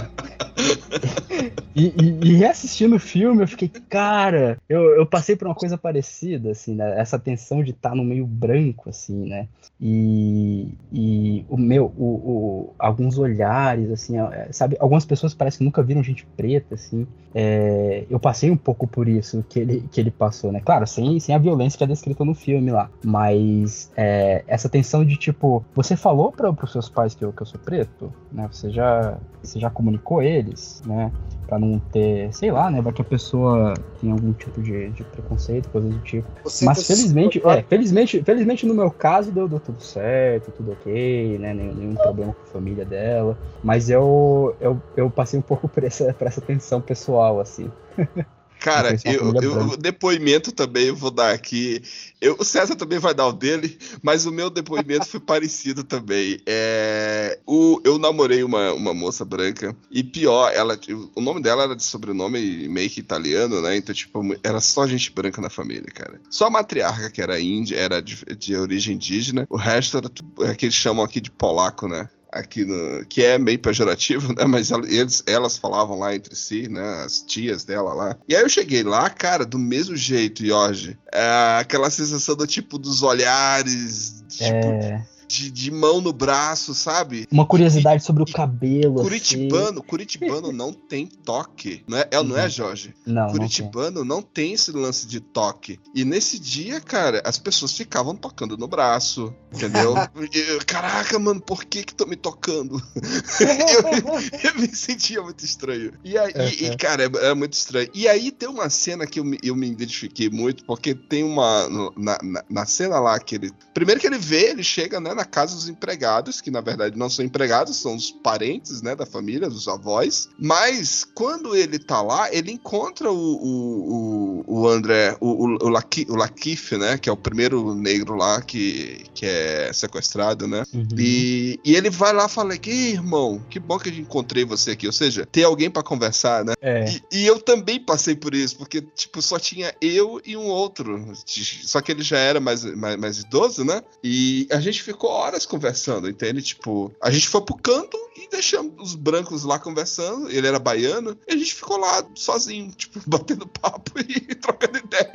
[1.75, 5.77] E, e, e reassistindo o filme, eu fiquei, cara, eu, eu passei por uma coisa
[5.77, 6.99] parecida, assim, né?
[6.99, 9.46] Essa tensão de estar no meio branco, assim, né?
[9.79, 14.76] E, e o meu, o, o- alguns olhares, assim, é, sabe?
[14.79, 17.07] Algumas pessoas parecem que nunca viram gente preta, assim.
[17.35, 20.61] É, eu passei um pouco por isso que ele, que ele passou, né?
[20.65, 22.91] Claro, sem, sem a violência que é descrita no filme lá.
[23.05, 27.43] Mas é, essa tensão de tipo, você falou para os seus pais que eu, que
[27.43, 28.49] eu sou preto, né?
[28.51, 31.12] Você já, você já comunicou eles, né?
[31.47, 32.83] Pra não ter, sei lá, né?
[32.83, 36.29] Vai que a pessoa tem algum tipo de, de preconceito, coisa do tipo.
[36.43, 41.39] Você Mas felizmente, é, felizmente, felizmente no meu caso deu, deu tudo certo, tudo ok,
[41.39, 41.55] né?
[41.55, 43.39] Nenhum, nenhum problema com a família dela.
[43.63, 47.71] Mas eu, eu, eu passei um pouco por essa, por essa tensão pessoal, assim.
[48.59, 51.83] Cara, é eu, eu- o depoimento também eu vou dar aqui.
[52.21, 56.40] Eu, o César também vai dar o dele, mas o meu depoimento foi parecido também.
[56.47, 60.79] É, o, eu namorei uma, uma moça branca, e pior, ela,
[61.14, 63.77] o nome dela era de sobrenome meio que italiano, né?
[63.77, 66.21] Então, tipo, era só gente branca na família, cara.
[66.31, 70.45] Só a matriarca, que era índia, era de, de origem indígena, o resto era tudo-
[70.45, 72.09] é que eles chamam aqui de polaco, né?
[72.38, 74.44] Aqui no, que é meio pejorativo, né?
[74.44, 77.05] Mas eles, elas falavam lá entre si, né?
[77.05, 78.16] As tias dela lá.
[78.29, 80.99] E aí eu cheguei lá, cara, do mesmo jeito, Jorge.
[81.12, 87.27] É, aquela sensação do tipo dos olhares, tipo, É, de, de mão no braço, sabe?
[87.31, 88.95] uma curiosidade sobre o cabelo.
[89.01, 89.03] assim.
[89.09, 92.51] Curitibano, Curitibano não tem toque, não é, é- não é, Uhum.
[92.51, 92.95] Jorge?
[93.07, 93.37] Não, não tem.
[93.37, 95.79] Curitibano não tem esse lance de toque.
[95.95, 99.95] E nesse dia, cara, as pessoas ficavam tocando no braço, entendeu?
[100.33, 102.81] E eu, Caraca, mano, por que que tô me tocando?
[103.41, 105.93] eu, eu me sentia muito estranho.
[106.05, 106.77] E aí, É, e, é.
[106.77, 107.89] cara, é, é muito estranho.
[107.95, 111.69] E aí tem uma cena que eu me, eu me identifiquei muito, porque tem uma.
[111.97, 113.51] Na, na, na cena lá que ele.
[113.75, 117.11] Primeiro que ele vê, ele chega, né, na casa dos empregados, que na verdade não
[117.11, 120.29] são empregados, são os parentes, né, da família, dos avós.
[120.38, 125.68] Mas quando ele tá lá, ele encontra o, o, o, o André, o, o, o,
[125.68, 130.62] o Lakif, né, que é o primeiro negro lá que, que é sequestrado, né?
[130.72, 130.87] Uhum.
[130.98, 134.72] E, e ele vai lá e fala "Ih, irmão, que bom que eu encontrei você
[134.72, 134.87] aqui.
[134.87, 136.55] Ou seja, tem alguém pra conversar, né?
[136.61, 140.46] É, E, e eu também passei por isso, porque, tipo, só tinha eu e um
[140.46, 141.12] outro.
[141.24, 143.81] Só que ele já era mais, mais, mais idoso, né?
[144.02, 146.42] E a gente ficou horas conversando, entende?
[146.42, 150.31] Tipo, a gente foi pro canto e deixamos os brancos lá conversando.
[150.31, 151.16] Ele era baiano.
[151.27, 155.12] E a gente ficou lá sozinho, tipo, batendo papo e trocando ideia.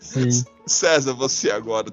[0.00, 0.44] sim.
[0.66, 1.92] César, você agora.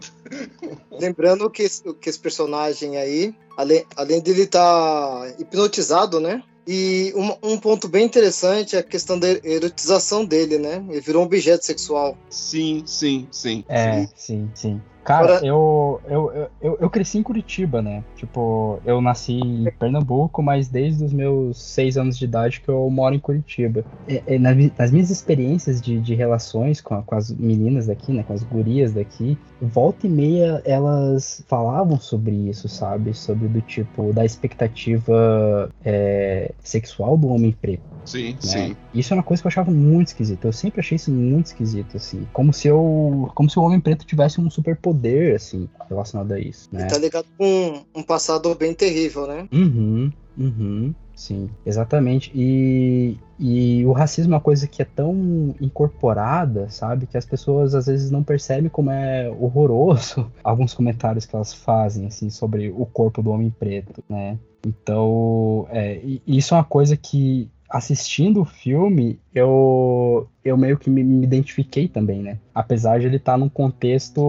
[0.92, 6.44] Lembrando que esse, que esse personagem aí, além, além dele estar hipnotizado, né?
[6.66, 10.84] E um, um ponto bem interessante é a questão da erotização dele, né?
[10.90, 12.18] Ele virou um objeto sexual.
[12.30, 13.66] Sim, sim, sim.
[13.68, 14.10] É, sim.
[14.16, 14.82] sim, sim.
[15.04, 18.04] Cara, Agora- eu, eu, eu- eu, cresci em Curitiba, né?
[18.16, 22.90] Tipo, eu nasci em Pernambuco, mas desde os meus seis anos de idade que eu
[22.90, 23.84] moro em Curitiba.
[24.08, 27.88] É, é, na mi- nas minhas experiências de, de relações com, a- com as meninas
[27.88, 28.24] daqui, né?
[28.24, 33.14] Com as gurias daqui, volta e meia elas falavam sobre isso, sabe?
[33.14, 38.38] Sobre do tipo, da expectativa é, sexual do homem preto Sim, né?
[38.40, 38.76] sim.
[38.94, 40.48] Isso é uma coisa que eu achava muito esquisita.
[40.48, 42.28] Eu sempre achei isso muito esquisito, assim.
[42.34, 43.32] Como se eu.
[43.34, 44.93] Como se o homem preto tivesse um superpoder,
[45.36, 46.88] assim, relacionado a isso, né?
[46.88, 49.48] Tá ligado com um passado bem terrível, né?
[49.52, 50.94] Uhum, uhum.
[51.16, 52.32] Sim, exatamente.
[52.34, 57.06] E, e o racismo é uma coisa que é tão incorporada, sabe?
[57.06, 62.08] Que as pessoas às vezes não percebem como é horroroso alguns comentários que elas fazem,
[62.08, 64.38] assim, sobre o corpo do homem preto, né?
[64.66, 71.04] Então, é, isso é uma coisa que, assistindo o filme, eu, eu meio que me,
[71.04, 72.38] me identifiquei também, né?
[72.54, 74.22] Apesar de ele estar num contexto,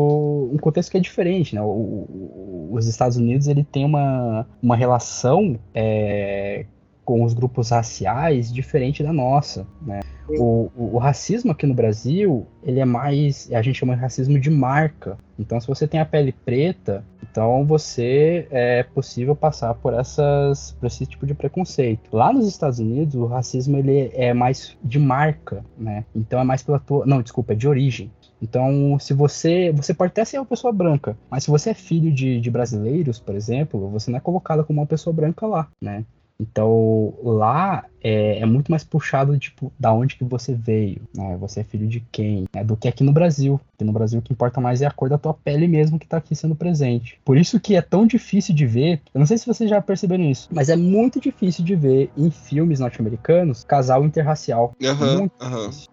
[0.50, 1.60] um contexto que é diferente, né?
[1.60, 6.64] O- o- os Estados Unidos, ele tem uma, uma relação é,
[7.04, 10.00] com os grupos raciais diferente da nossa, né?
[10.26, 14.40] O, o, o racismo aqui no Brasil, ele é mais, a gente chama de racismo
[14.40, 15.18] de marca.
[15.38, 17.04] Então, se você tem a pele preta,
[17.34, 22.08] então você é possível passar por essas, por esse tipo de preconceito.
[22.12, 26.04] Lá nos Estados Unidos, o racismo ele é mais de marca, né?
[26.14, 28.08] Então é mais pela tua, não, desculpa, é de origem.
[28.40, 29.72] Então, se você.
[29.72, 33.18] Você pode até ser uma pessoa branca, mas se você é filho de, de brasileiros,
[33.18, 36.04] por exemplo, você não é colocado como uma pessoa branca lá, né?
[36.40, 41.36] Então, lá é, é muito mais puxado, tipo, da onde que você veio, né?
[41.38, 42.64] Você é filho de quem, né?
[42.64, 43.60] Do que aqui no Brasil.
[43.74, 46.06] Aqui no Brasil o que importa mais é a cor da tua pele mesmo que
[46.06, 47.18] tá aqui sendo presente.
[47.24, 50.24] Por isso que é tão difícil de ver, eu não sei se vocês já perceberam
[50.24, 54.72] isso, mas é muito difícil de ver em filmes norte-americanos casal interracial.
[54.84, 55.32] Aham, Muito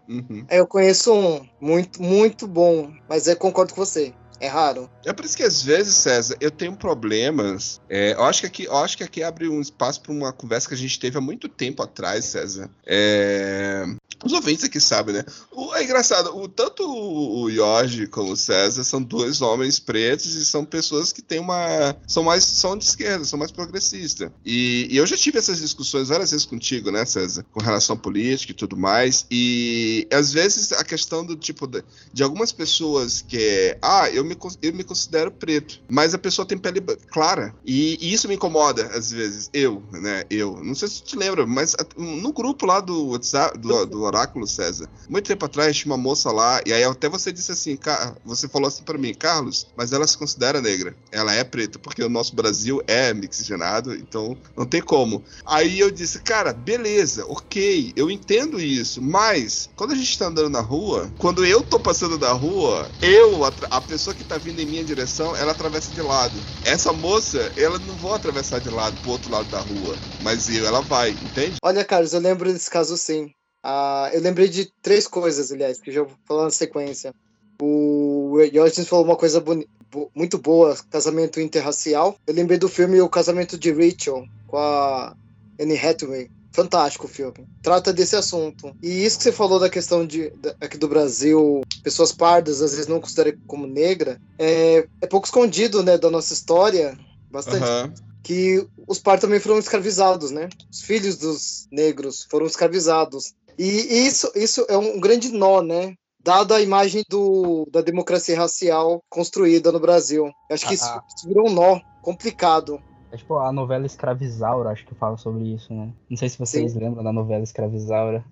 [0.07, 0.45] uhum.
[0.49, 4.13] É, Eu conheço um muito, muito bom, mas eu concordo com você.
[4.41, 4.89] É raro.
[5.05, 7.79] É por isso que às vezes, César, eu tenho problemas.
[7.87, 10.67] é, eu, acho que aqui, eu acho que aqui abre um espaço para uma conversa
[10.67, 12.69] que a gente teve há muito tempo atrás, César.
[12.85, 13.85] É,
[14.23, 15.23] os ouvintes aqui sabem, né?
[15.51, 20.45] O- é engraçado, o, tanto o, Jorge como o César são dois homens pretos e
[20.45, 21.95] são pessoas que têm uma.
[22.07, 22.43] são mais.
[22.43, 24.29] são de esquerda, são mais progressistas.
[24.45, 27.45] E, e eu já tive essas discussões várias vezes contigo, né, César?
[27.51, 29.25] Com relação à política e tudo mais.
[29.31, 31.65] E às vezes a questão do tipo.
[31.67, 33.77] De, de algumas pessoas que é.
[33.81, 37.53] Ah, eu me, cons- eu me considero preto, mas a pessoa tem pele clara.
[37.65, 39.49] E, e isso me incomoda, às vezes.
[39.53, 40.23] Eu, né?
[40.29, 40.61] Eu.
[40.63, 44.47] Não sei se tu te lembra, mas no grupo lá do WhatsApp, do, do Oráculo,
[44.47, 48.15] César, muito tempo atrás tinha uma moça lá, e aí até você disse assim, "Ca-
[48.25, 50.95] você falou assim pra mim, Carlos, mas ela se considera negra.
[51.11, 55.23] Ela é preta, porque o nosso Brasil é mixigenado, então não tem como.
[55.45, 60.49] Aí eu disse, cara, beleza, ok, eu entendo isso, mas quando a gente tá andando
[60.49, 64.59] na rua, quando eu tô passando da rua, eu, a, a pessoa que tá vindo
[64.59, 66.43] em minha direção, ela atravessa de lado.
[66.63, 70.65] Essa moça, ela não vou atravessar de lado pro outro lado da rua, mas eu,
[70.65, 71.57] ela vai, entende?
[71.63, 73.31] Olha, Carlos, eu lembro desse caso sim.
[73.63, 77.13] Ah, eu lembrei de três coisas, aliás, que eu já vou falar na sequência.
[77.61, 82.15] O Jorge falou uma coisa boni- bo- muito boa, casamento interracial.
[82.25, 85.13] Eu lembrei do filme O Casamento de Rachel, com a
[85.59, 86.27] Anne Hathaway.
[86.53, 87.45] Fantástico o filme.
[87.61, 88.73] Trata desse assunto.
[88.81, 92.71] E isso que você falou da questão de da- aqui do Brasil, pessoas pardas às
[92.71, 96.97] vezes não consideram como negra, é, é pouco escondido, né, da nossa história.
[97.29, 97.93] Bastante Aham.
[98.23, 100.49] que os pardos também foram escravizados, né?
[100.71, 103.33] Os filhos dos negros foram escravizados.
[103.57, 105.93] E isso, isso é um grande nó, né?
[106.23, 110.25] Dada a imagem do, da democracia racial construída no Brasil.
[110.49, 112.79] Eu acho que isso, Ah, isso virou um nó complicado.
[113.11, 115.93] É tipo a novela Escravizaura, acho que fala sobre isso, né?
[116.09, 116.79] Não sei se vocês Sim.
[116.79, 118.23] lembram da novela Escravizaura.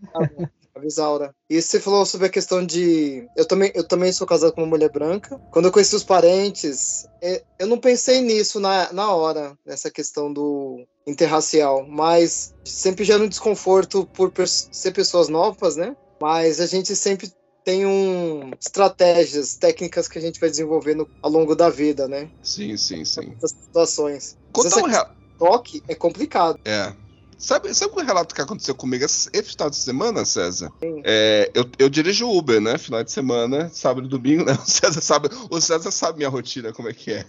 [0.75, 1.35] A Visaura.
[1.49, 3.27] E você falou sobre a questão de.
[3.35, 5.39] Eu também, eu também sou casado com uma mulher branca.
[5.51, 10.31] Quando eu conheci os parentes, é, eu não pensei nisso na, na hora, nessa questão
[10.31, 11.85] do interracial.
[11.87, 15.95] Mas sempre gera um desconforto por ser pessoas novas, né?
[16.21, 17.31] Mas a gente sempre
[17.65, 22.31] tem um estratégias, técnicas que a gente vai desenvolvendo ao longo da vida, né?
[22.41, 23.33] Sim, sim, sim.
[23.37, 24.37] Essas situações.
[24.57, 25.09] Essa um real.
[25.37, 26.59] toque é complicado.
[26.65, 26.93] É.
[27.39, 30.71] Sabe, sabe um relato que aconteceu comigo esse esse final de semana, César?
[31.05, 32.77] É, eu, eu dirijo Uber, né?
[32.77, 34.53] Final de semana, sábado e domingo, né?
[34.53, 37.25] O César sabe, o César sabe minha rotina, como é que é.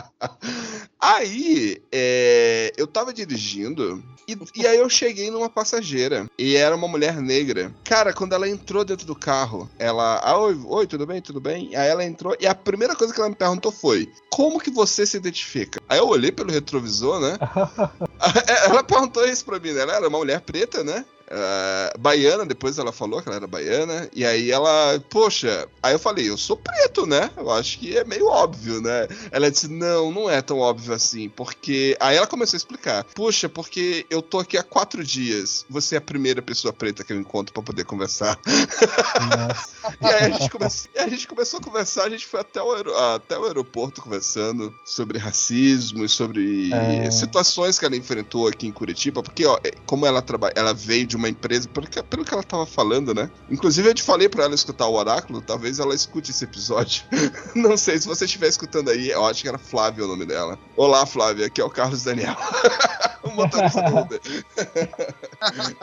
[0.98, 6.88] aí, é, eu tava dirigindo e, e aí eu cheguei numa passageira e era uma
[6.88, 7.74] mulher negra.
[7.84, 10.18] Cara, quando ela entrou dentro do carro, ela.
[10.22, 11.76] Ah, oi, oi, tudo bem, tudo bem?
[11.76, 15.04] Aí ela entrou e a primeira coisa que ela me perguntou foi: Como que você
[15.04, 15.80] se identifica?
[15.88, 17.36] Aí eu olhei pelo retrovisor, né?
[18.64, 19.82] ela perguntou isso pra mim, né?
[19.82, 21.04] Ela era uma mulher preta, né?
[21.30, 25.98] Uh, baiana, depois ela falou que ela era baiana, e aí ela, poxa, aí eu
[25.98, 27.30] falei, eu sou preto, né?
[27.36, 29.06] Eu acho que é meio óbvio, né?
[29.30, 31.96] Ela disse, não, não é tão óbvio assim, porque.
[32.00, 35.98] Aí ela começou a explicar, poxa, porque eu tô aqui há quatro dias, você é
[35.98, 38.36] a primeira pessoa preta que eu encontro pra poder conversar.
[40.02, 40.64] e aí a gente, come...
[40.64, 42.88] a gente começou a conversar, a gente foi até o, aer...
[43.14, 47.10] até o aeroporto conversando sobre racismo e sobre é...
[47.12, 51.06] situações que ela enfrentou aqui em Curitiba, porque, ó, é, como ela trabalha, ela veio
[51.06, 53.30] de uma empresa, pelo que, pelo que ela tava falando, né?
[53.50, 57.04] Inclusive, eu te falei pra ela escutar o Oráculo, talvez ela escute esse episódio.
[57.54, 60.58] Não sei, se você estiver escutando aí, eu acho que era Flávia o nome dela.
[60.76, 62.36] Olá, Flávia, aqui é o Carlos Daniel.
[63.22, 64.20] o motorista do Uber.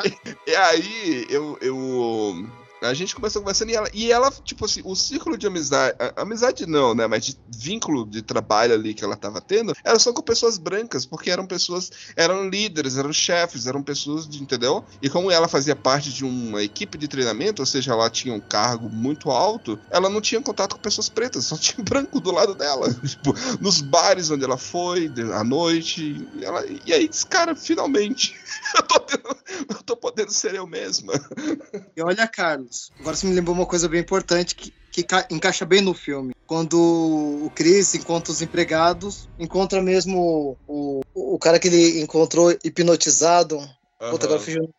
[0.03, 0.17] e,
[0.51, 2.47] e aí, eu, eu
[2.81, 6.65] a gente começou conversando e ela, e ela, tipo assim, o círculo de amizade, amizade
[6.65, 10.21] não, né, mas de vínculo de trabalho ali que ela tava tendo, era só com
[10.21, 14.85] pessoas brancas, porque eram pessoas, eram líderes, eram chefes, eram pessoas, de, entendeu?
[15.01, 18.39] E como ela fazia parte de uma equipe de treinamento, ou seja, ela tinha um
[18.39, 22.53] cargo muito alto, ela não tinha contato com pessoas pretas, só tinha branco do lado
[22.53, 28.35] dela, tipo, nos bares onde ela foi, à noite, e, ela, e aí, cara, finalmente,
[28.75, 29.37] eu tô, tendo,
[29.69, 31.13] eu tô podendo ser eu mesma.
[31.95, 32.91] E olha, Carlos, anos.
[32.99, 36.35] Agora você me lembrou uma coisa bem importante que, que encaixa bem no filme.
[36.45, 43.57] Quando o Chris encontra os empregados, encontra mesmo o, o cara que ele encontrou hipnotizado.
[43.57, 44.11] Uhum.
[44.11, 44.69] Puta, agora fugiu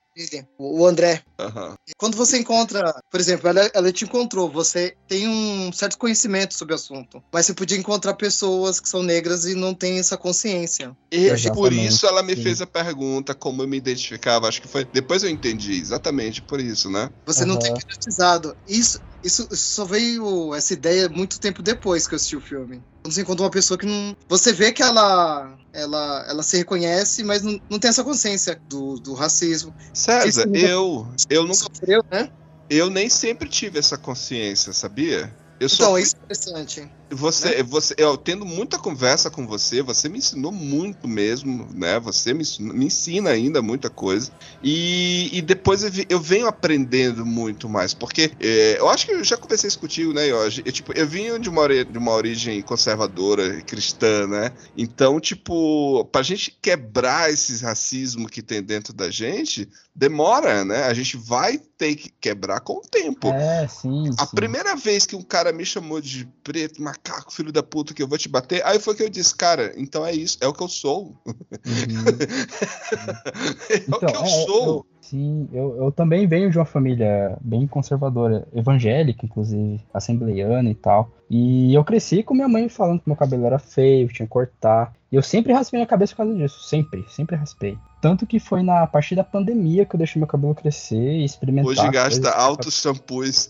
[0.59, 1.23] o André.
[1.41, 1.75] Uhum.
[1.97, 6.75] Quando você encontra, por exemplo, ela, ela te encontrou, você tem um certo conhecimento sobre
[6.75, 10.97] o assunto, mas você podia encontrar pessoas que são negras e não têm essa consciência.
[11.11, 12.43] E por isso ela me Sim.
[12.43, 14.49] fez a pergunta como eu me identificava.
[14.49, 14.85] Acho que foi.
[14.85, 17.11] Depois eu entendi, exatamente por isso, né?
[17.27, 17.49] Você uhum.
[17.49, 18.57] não tem hipnotizado.
[18.67, 22.83] Isso, isso, só veio essa ideia muito tempo depois que eu assisti o filme.
[23.03, 24.17] Quando você encontra uma pessoa que não.
[24.29, 28.97] Você vê que ela ela, ela se reconhece, mas não, não tem essa consciência do,
[28.97, 29.75] do racismo.
[29.93, 31.07] César, eu.
[31.29, 31.55] Eu não.
[31.55, 32.31] Sofreu, né?
[32.69, 35.35] Eu nem sempre tive essa consciência, sabia?
[35.61, 36.89] Eu então, é interessante.
[37.11, 37.63] Você, né?
[37.63, 41.99] você, eu tendo muita conversa com você, você me ensinou muito mesmo, né?
[42.01, 44.31] Você me, me ensina ainda muita coisa.
[44.63, 47.95] E, e depois eu, eu, venho aprendendo muito mais.
[47.95, 50.63] Porque é, eu acho que eu já conversei isso contigo, né, Jorge?
[50.65, 54.53] Eu, tipo, eu vim de uma, de uma origem conservadora, cristã, né?
[54.77, 60.85] Então, tipo, pra gente quebrar esse racismo que tem dentro da gente, demora, né?
[60.85, 63.29] A gente vai ter que quebrar com o tempo.
[63.29, 64.11] É, sim.
[64.19, 64.35] A sim.
[64.35, 68.09] primeira vez que um cara me chamou de preto, macaco, filho da puta, que eu
[68.09, 68.65] vou te bater.
[68.67, 71.17] Aí foi que eu disse, cara, então é isso, é o que eu sou.
[71.27, 71.33] Uhum.
[73.71, 74.67] é então, o que eu é, sou.
[74.67, 80.75] Eu, sim, eu, eu também venho de uma família bem conservadora, evangélica, inclusive, assembleiana e
[80.75, 81.11] tal.
[81.31, 84.95] E eu cresci com minha mãe falando que meu cabelo era feio, tinha que cortar.
[85.11, 86.63] E eu sempre raspei minha cabeça por causa disso.
[86.63, 87.79] Sempre, sempre raspei.
[88.01, 91.71] Tanto que foi na partir da pandemia que eu deixei meu cabelo crescer e experimentar.
[91.71, 93.49] Hoje gasta altos shampoos.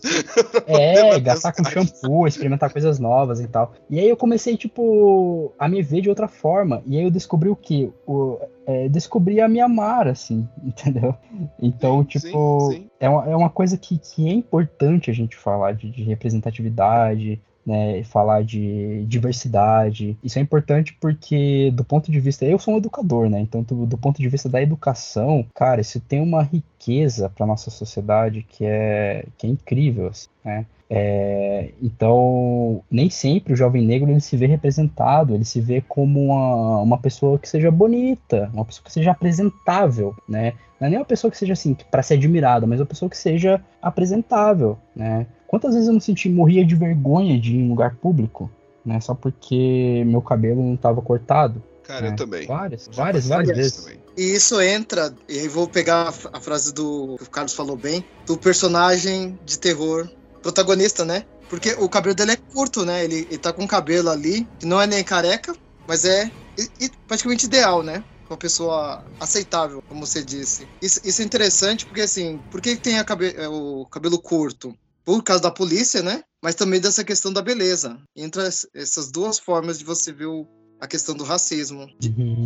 [0.65, 3.73] É, gastar com shampoo, experimentar coisas novas e tal.
[3.89, 6.81] E aí eu comecei, tipo, a me ver de outra forma.
[6.85, 7.91] E aí eu descobri o que?
[8.05, 8.39] O,
[8.69, 11.15] é, descobri a me amar, assim, entendeu?
[11.59, 12.89] Então, tipo, sim, sim.
[12.99, 17.41] É, uma, é uma coisa que, que é importante a gente falar de, de representatividade,
[17.69, 20.17] né, falar de diversidade.
[20.23, 22.43] Isso é importante porque, do ponto de vista.
[22.45, 23.39] Eu sou um educador, né?
[23.39, 27.69] Então, do, do ponto de vista da educação, cara, isso tem uma riqueza para nossa
[27.69, 30.65] sociedade que é, que é incrível, assim, né?
[30.91, 36.25] É, então, nem sempre o jovem negro ele se vê representado, ele se vê como
[36.25, 40.53] uma, uma pessoa que seja bonita, uma pessoa que seja apresentável, né?
[40.79, 43.17] Não é nem uma pessoa que seja assim, para ser admirada, mas uma pessoa que
[43.17, 45.27] seja apresentável, né?
[45.49, 48.51] Quantas vezes eu não senti, morria de vergonha de ir em lugar público,
[48.85, 49.01] né?
[49.01, 51.59] Só porque meu cabelo não estava cortado.
[51.81, 52.09] Cara, né?
[52.09, 52.45] eu também.
[52.45, 53.83] Várias, várias, várias vezes.
[53.83, 53.99] Também.
[54.15, 58.05] E isso entra, e aí vou pegar a frase do que o Carlos falou bem,
[58.27, 60.07] do personagem de terror
[60.43, 61.25] protagonista, né?
[61.49, 63.03] Porque o cabelo dele é curto, né?
[63.03, 65.55] Ele, ele tá com um cabelo ali, que não é nem careca,
[65.87, 66.29] mas é
[66.59, 68.03] e, e praticamente ideal, né?
[68.29, 70.67] Uma pessoa aceitável, como você disse.
[70.79, 74.77] Isso, isso é interessante porque, assim, por que tem cabe o cabelo curto?
[75.03, 76.23] Por causa da polícia, né?
[76.41, 77.99] Mas também dessa questão da beleza.
[78.15, 78.41] Entre
[78.73, 80.47] essas duas formas de você ver o,
[80.79, 81.89] a questão do racismo.
[82.03, 82.45] Uhum.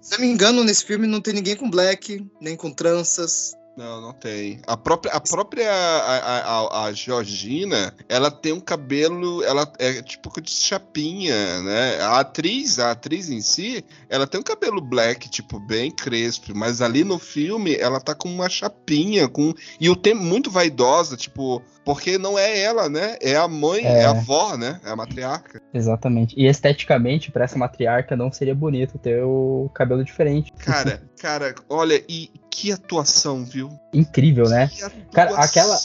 [0.00, 3.54] Se eu me engano, nesse filme não tem ninguém com black, nem com tranças.
[3.76, 4.60] Não, não tem.
[4.68, 10.30] A própria, a própria a, a, a, Georgina, ela tem um cabelo, ela é tipo
[10.40, 12.00] de chapinha, né?
[12.00, 16.80] A atriz, a atriz em si, ela tem um cabelo black, tipo, bem crespo, mas
[16.80, 21.60] ali no filme ela tá com uma chapinha, com e o tempo muito vaidosa, tipo,
[21.84, 23.16] porque não é ela, né?
[23.20, 24.80] É a mãe, é, é a avó, né?
[24.84, 25.60] É a matriarca.
[25.72, 26.34] Exatamente.
[26.38, 30.52] E esteticamente, para essa matriarca, não seria bonito ter o cabelo diferente.
[30.52, 33.68] Cara, cara, olha, e que atuação, viu?
[33.92, 34.68] Incrível, né?
[34.68, 35.78] Que atuação, Cara, aquela-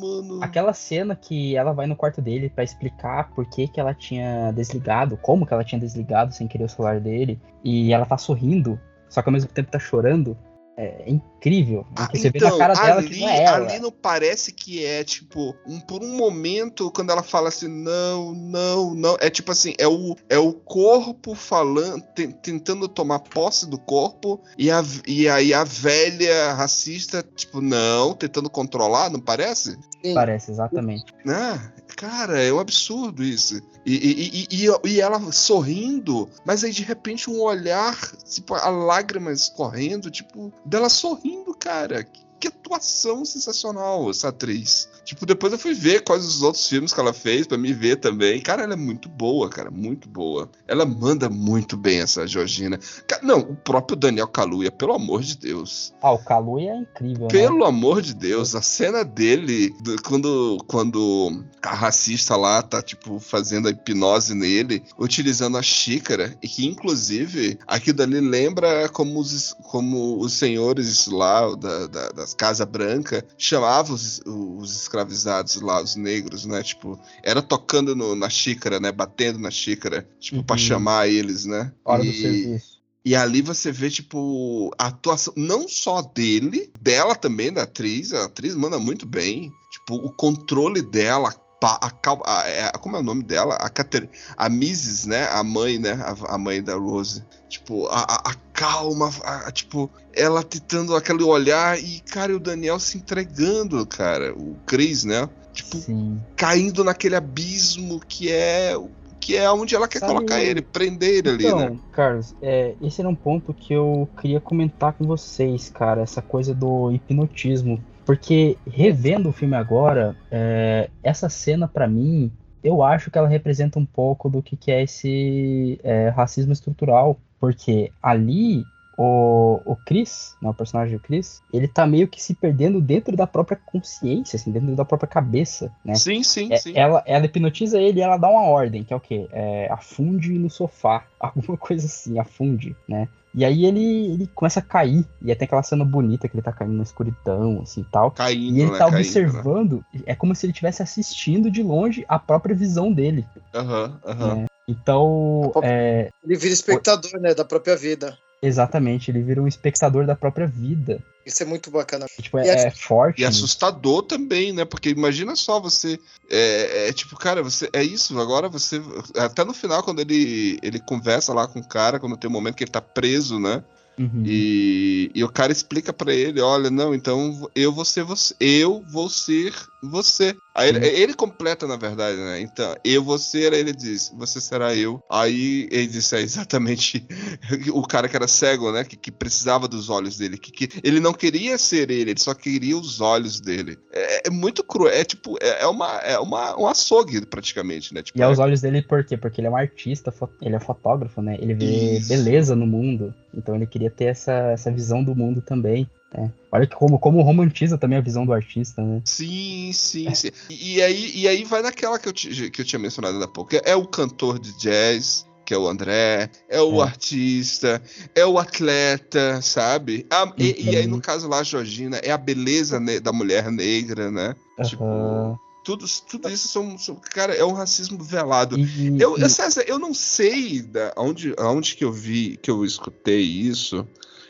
[0.00, 0.42] mano.
[0.42, 4.50] Aquela cena que ela vai no quarto dele pra explicar por que, que ela tinha
[4.52, 8.80] desligado, como que ela tinha desligado sem querer o celular dele, e ela tá sorrindo,
[9.08, 10.36] só que ao mesmo tempo tá chorando.
[10.76, 11.86] É, é incrível.
[11.94, 13.56] Ah, você vê na cara dela que ali, não é ela.
[13.68, 18.32] ali não parece que é, tipo, um, por um momento, quando ela fala assim, não,
[18.34, 19.16] não, não.
[19.20, 24.40] É tipo assim, é o, é o corpo falando, ten- tentando tomar posse do corpo,
[24.58, 29.78] e, a, e aí a velha racista, tipo, não, tentando controlar, não parece?
[30.04, 30.12] Sim.
[30.12, 31.06] Parece, exatamente.
[31.26, 31.58] Ah,
[31.96, 33.58] cara, é um absurdo isso.
[33.86, 39.32] E, e, e, e, ela sorrindo, mas aí de repente um olhar, tipo, a lágrima
[39.32, 42.06] escorrendo, tipo, dela sorrindo, cara.
[42.50, 44.88] Que, atuação sensacional essa atriz.
[45.04, 47.96] Tipo, depois eu fui ver quais os outros filmes que ela fez pra me ver
[47.96, 48.40] também.
[48.40, 50.50] Cara, ela é muito boa, cara, muito boa.
[50.66, 52.80] Ela manda muito bem essa Georgina.
[53.22, 55.92] Não, o próprio Daniel Kaluuya, pelo amor de Deus.
[56.02, 57.28] Ah, o Kaluuya é incrível, né?
[57.30, 63.20] Pelo amor de Deus, a cena dele, do- quando, quando a racista lá tá, tipo,
[63.20, 69.54] fazendo a hipnose nele, utilizando a xícara, e que, inclusive, aquilo dali lembra como os,
[69.64, 75.96] como os senhores lá da, da, das Casa Branca chamavam os, os escravizados lá, os
[75.96, 76.62] negros, né?
[76.62, 78.90] Tipo, era tocando no- na xícara, né?
[78.92, 80.58] Batendo na xícara, tipo, pra Uhum.
[80.58, 81.72] chamar eles, né?
[81.84, 82.74] Hora do E- serviço.
[83.04, 88.12] e ali você vê, tipo, a atuação não só dele, dela também, da atriz.
[88.12, 89.52] A atriz manda muito bem.
[89.70, 93.54] Tipo, o controle dela, a, cal- a- é- como é o nome dela?
[93.56, 95.28] A, Cater, a Mrs., né?
[95.30, 95.92] A mãe, né?
[95.92, 97.24] A, a mãe da Rose.
[97.48, 102.34] Tipo, a, a- a calma, a- a- tipo, ela tentando aquele olhar e, cara, e
[102.34, 104.34] o Daniel se entregando, cara.
[104.36, 105.28] O Chris, né?
[105.52, 106.20] Tipo, Sim.
[106.36, 108.74] caindo naquele abismo que é.
[109.20, 111.78] Que é onde ela quer Sabe- colocar ele, prender ele ali, Então, né?
[111.92, 116.52] Carlos, é, esse era um ponto que eu queria comentar com vocês, cara, essa coisa
[116.54, 117.82] do hipnotismo.
[118.04, 122.30] Porque revendo o filme agora, é, essa cena pra mim,
[122.62, 127.18] eu acho que ela representa um pouco do que, que é esse é, racismo estrutural.
[127.40, 128.64] Porque ali
[128.96, 133.16] o, o Chris, né, o personagem do Chris, ele tá meio que se perdendo dentro
[133.16, 135.94] da própria consciência, assim, dentro da própria cabeça, né?
[135.94, 136.72] Sim, sim, É, sim.
[136.76, 139.28] ela, ela hipnotiza ele e ela dá uma ordem, que é o quê?
[139.32, 141.04] É, afunde no sofá.
[141.18, 143.08] Alguma coisa assim, afunde, né?
[143.34, 145.04] E aí ele, ele começa a cair.
[145.20, 148.10] E aí tem aquela cena bonita que ele tá caindo na escuridão, assim e tal.
[148.12, 148.78] Caindo, E ele né?
[148.78, 149.00] tá Caindo, né?
[149.00, 153.26] observando, é como se ele estivesse assistindo de longe a própria visão dele.
[153.52, 154.34] Aham, aham.
[154.36, 154.46] né?
[154.66, 158.16] Então, é, Ele vira espectador, né, da própria vida.
[158.46, 161.02] Exatamente, ele vira um espectador da própria vida.
[161.24, 162.06] Isso é muito bacana.
[162.18, 163.22] E, tipo, é, E é- é forte.
[163.22, 164.64] E assustador também, né?
[164.64, 165.98] Porque imagina só você.
[166.30, 167.68] É, é tipo, cara, você.
[167.72, 168.80] É isso, agora você.
[169.16, 172.56] Até no final, quando ele, ele conversa lá com o cara, quando tem um momento
[172.56, 173.64] que ele tá preso, né?
[173.98, 174.24] Uhum.
[174.26, 178.34] E, e o cara explica pra ele: olha, não, então eu vou ser você.
[178.40, 179.54] Eu vou ser
[179.90, 180.36] você.
[180.54, 182.40] Aí ele, ele completa, na verdade, né?
[182.40, 185.00] Então, eu vou ser, aí ele diz, você será eu.
[185.10, 187.06] Aí ele disse, é exatamente
[187.72, 188.84] o cara que era cego, né?
[188.84, 190.38] Que, que precisava dos olhos dele.
[190.38, 193.76] Que, que ele não queria ser ele, ele só queria os olhos dele.
[193.92, 198.02] É, é muito cruel, é tipo, é, é uma, é uma, um açougue, praticamente, né?
[198.02, 199.16] Tipo, E aos é- olhos dele, por quê?
[199.16, 201.36] Porque ele é um artista, ele é fotógrafo, né?
[201.40, 202.08] Ele vê Isso.
[202.08, 203.14] beleza no mundo.
[203.32, 205.88] Então ele queria ter essa, essa visão do mundo também.
[206.16, 206.32] Né?
[206.52, 209.02] Olha que como, como romantiza também a visão do artista, né?
[209.04, 210.28] Sim, sim, sim.
[210.48, 213.28] E, e aí, e aí vai naquela que eu, ti- que eu tinha mencionado há
[213.28, 213.50] pouco.
[213.64, 216.84] É o cantor de jazz, que é o André, é o É.
[216.84, 217.82] artista,
[218.14, 220.06] é o atleta, sabe?
[220.10, 220.92] A- e, e aí, Uhum.
[220.92, 224.34] no caso lá, a Georgina, é a beleza da mulher negra, né?
[224.64, 225.38] Tipo, Aham.
[225.64, 228.56] tudo, tudo isso são, são- Cara, é um racismo velado.
[228.58, 232.64] E, Eu, eu, César, eu não sei da, onde, onde que eu vi, que eu
[232.64, 233.86] escutei isso.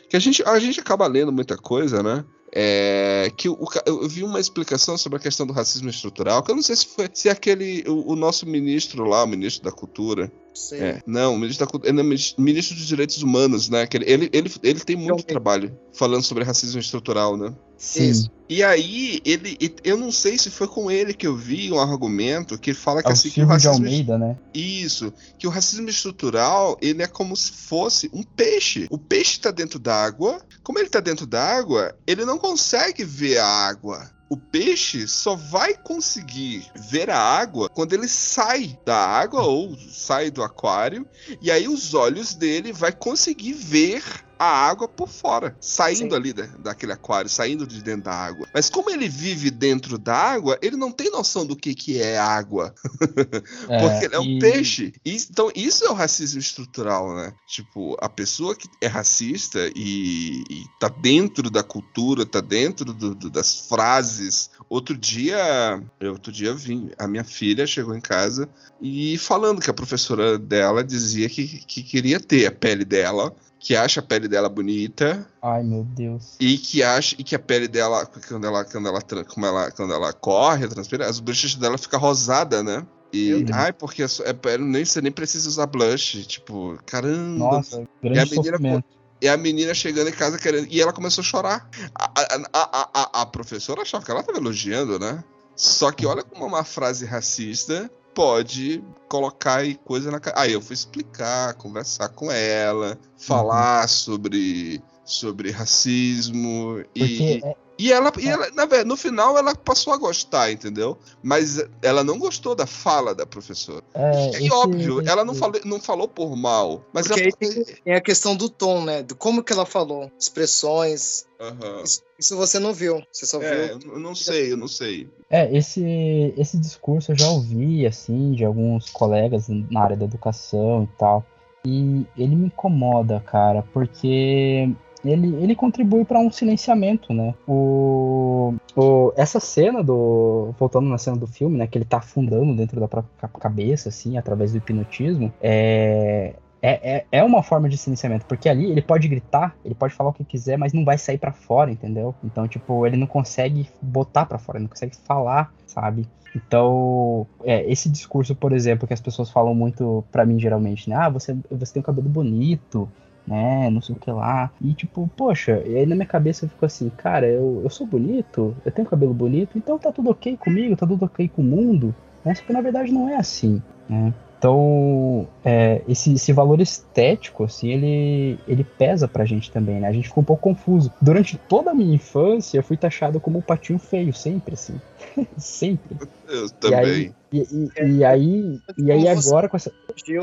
[0.09, 2.23] Que a gente, a gente acaba lendo muita coisa, né?
[2.57, 6.55] É, que o, eu vi uma explicação sobre a questão do racismo estrutural, que eu
[6.55, 10.31] não sei se foi se aquele o, o nosso ministro lá, o ministro da cultura,
[10.53, 10.77] Sim.
[10.77, 13.85] é, não, o ministro da cultura, é ministro- dos direitos humanos, né?
[13.85, 17.53] Que ele, ele, ele, ele tem muito trabalho falando sobre racismo estrutural, né?
[17.77, 18.31] Sim, Isso.
[18.47, 22.59] E aí ele, eu não sei se foi com ele que eu vi um argumento
[22.59, 24.37] que fala que é assim que o Silvio de racismo Almeida, né?
[24.53, 28.85] isso, que o racismo estrutural, ele é como se fosse um peixe.
[28.91, 33.47] O peixe tá dentro d'água, como ele tá dentro d'água, ele não consegue ver a
[33.47, 34.11] água.
[34.29, 40.29] O peixe só vai conseguir ver a água quando ele sai da água ou sai
[40.31, 41.07] do aquário,
[41.41, 44.03] e aí os olhos dele vai conseguir ver
[44.37, 46.15] a água por fora, saindo Sim.
[46.15, 48.47] ali da, daquele aquário, saindo de dentro da água.
[48.53, 52.17] Mas como ele vive dentro da água, ele não tem noção do que, que é
[52.17, 52.73] água.
[53.67, 54.39] É, Porque ele é um e...
[54.39, 54.93] peixe.
[55.03, 57.33] E, então, isso é o racismo estrutural, né?
[57.47, 63.15] Tipo, a pessoa que é racista e, e tá dentro da cultura, tá dentro do,
[63.15, 64.51] do, das frases.
[64.69, 68.47] Outro dia, outro dia vim, a minha filha chegou em casa
[68.81, 73.35] e falando que a professora dela dizia que, que queria ter a pele dela
[73.65, 75.27] que acha a pele dela bonita.
[75.41, 76.35] Ai, meu Deus.
[76.39, 79.91] E que acha e que a pele dela quando ela quando ela como ela quando
[79.91, 82.85] ela corre, transpira, as bochechas dela fica rosada, né?
[83.11, 87.39] E ai, porque é, é, nem você nem precisa usar blush, tipo, caramba.
[87.39, 88.85] Nossa, grande e a menina sofrimento.
[89.19, 90.67] E a menina chegando em casa querendo.
[90.69, 91.67] E ela começou a chorar.
[91.95, 95.23] A, a, a, a, a professora achava que ela estava elogiando, né?
[95.55, 100.39] Só que olha como uma frase racista pode colocar aí coisa na cara.
[100.39, 103.87] Aí eu fui explicar, conversar com ela, falar uhum.
[103.87, 107.41] sobre, sobre racismo e.
[107.43, 107.65] É...
[107.77, 108.31] E ela, e é.
[108.31, 110.97] ela na verdade, no final ela passou a gostar, entendeu?
[111.21, 113.83] Mas ela não gostou da fala da professora.
[113.93, 115.09] É, e, esse, óbvio, esse...
[115.09, 116.85] ela não falou, não falou por mal.
[116.93, 117.29] Mas Porque ela...
[117.41, 119.03] aí tem, a questão do tom, né?
[119.03, 120.09] De como que ela falou.
[120.17, 121.25] Expressões.
[121.37, 121.83] Uhum.
[121.83, 123.03] Isso, isso, você não viu.
[123.11, 123.91] Você só é, viu.
[123.91, 125.09] Eu não sei, eu não sei.
[125.29, 130.83] É, esse, esse discurso eu já ouvi, assim, de alguns colegas na área da educação
[130.83, 131.25] e tal.
[131.65, 134.69] E ele me incomoda, cara, porque
[135.03, 137.33] ele, ele contribui para um silenciamento, né?
[137.47, 140.53] O, o, essa cena do.
[140.59, 141.67] Voltando na cena do filme, né?
[141.67, 145.33] Que ele tá afundando dentro da própria cabeça, assim, através do hipnotismo.
[145.41, 146.35] É,
[146.65, 150.09] é, é, é uma forma de silenciamento, porque ali ele pode gritar, ele pode falar
[150.09, 152.15] o que quiser, mas não vai sair para fora, entendeu?
[152.23, 156.07] Então, tipo, ele não consegue botar para fora, ele não consegue falar, sabe?
[156.35, 160.95] Então, é, esse discurso, por exemplo, que as pessoas falam muito para mim geralmente, né?
[160.95, 162.89] Ah, você, você tem um cabelo bonito,
[163.27, 163.69] né?
[163.69, 164.51] Não sei o que lá.
[164.59, 167.85] E tipo, poxa, e aí na minha cabeça eu fico assim, cara, eu, eu sou
[167.85, 171.45] bonito, eu tenho cabelo bonito, então tá tudo ok comigo, tá tudo ok com o
[171.45, 171.95] mundo.
[172.23, 172.33] Né?
[172.33, 174.11] Só que na verdade não é assim, né?
[174.37, 179.87] Então, é, esse, esse, valor estético, assim, ele, ele pesa pra gente também, né?
[179.87, 180.91] A gente ficou um pouco confuso.
[181.01, 184.79] Durante toda a minha infância, eu fui taxado como um patinho feio, sempre, assim.
[185.37, 185.97] sempre.
[186.27, 186.79] Eu também.
[186.79, 189.71] E aí, e, e, e aí, e aí agora com essa...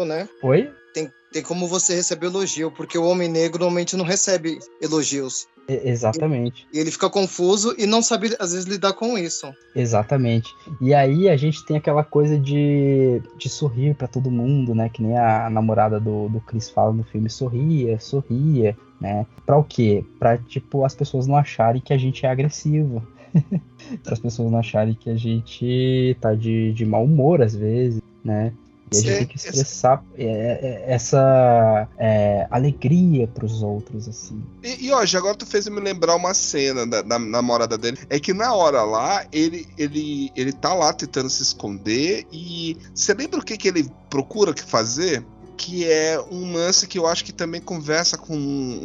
[0.07, 0.29] né?
[0.43, 0.71] Oi?
[0.95, 5.47] Tem, tem como você receber elogio, porque o homem negro normalmente não recebe elogios.
[5.69, 6.67] Exatamente.
[6.73, 9.53] E ele fica confuso e não sabe, às vezes, lidar com isso.
[9.75, 10.55] Exatamente.
[10.81, 14.89] E aí a gente tem aquela coisa de, de sorrir para todo mundo, né?
[14.89, 19.27] Que nem a namorada do, do Chris fala no filme, sorria, sorria, né?
[19.47, 20.05] Pra o quê?
[20.19, 23.07] Pra, tipo, as pessoas não acharem que a gente é agressivo.
[24.03, 28.01] para as pessoas não acharem que a gente tá de, de mau humor, às vezes,
[28.25, 28.53] né?
[28.93, 34.43] E a gente tem que expressar é, é, essa é, alegria pros outros, assim.
[34.63, 37.99] E, e hoje, agora tu fez me lembrar uma cena da, da, namorada dele.
[38.09, 42.77] É que na hora lá, ele, ele, ele tá lá tentando se esconder e.
[42.95, 45.25] Você lembra o que, que ele procura fazer?
[45.55, 48.35] que é um lance que eu acho que também conversa com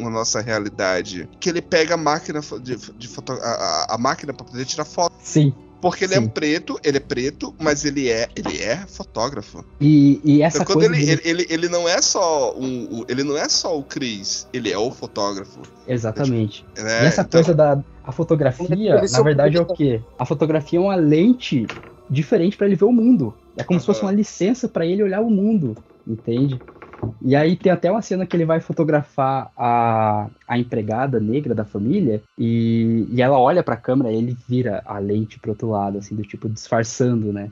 [0.00, 1.28] a nossa realidade.
[1.40, 5.12] Que ele pega a máquina de, de foto, a, a máquina para poder tirar foto.
[5.20, 5.52] Sim.
[5.80, 6.24] Porque ele é Sim.
[6.24, 9.64] é preto, ele é preto, mas ele é, ele é fotógrafo.
[9.80, 10.92] E, e essa então, coisa.
[10.92, 11.20] Ele, dele...
[11.24, 14.78] ele, ele, ele, não é só um, ele não é só o Chris, ele é
[14.78, 15.60] o fotógrafo.
[15.86, 16.64] Exatamente.
[16.76, 17.04] Né?
[17.04, 17.40] E essa então...
[17.40, 20.00] coisa da a fotografia, na verdade, é o quê?
[20.18, 21.66] A fotografia é uma lente
[22.08, 23.34] diferente para ele ver o mundo.
[23.54, 23.80] É como uhum.
[23.80, 25.76] se fosse uma licença para ele olhar o mundo,
[26.06, 26.58] entende?
[27.22, 31.64] E aí tem até uma cena que ele vai fotografar a, a empregada negra da
[31.64, 35.98] família e, e ela olha pra câmera e ele vira a lente pro outro lado,
[35.98, 37.50] assim, do tipo, disfarçando, né?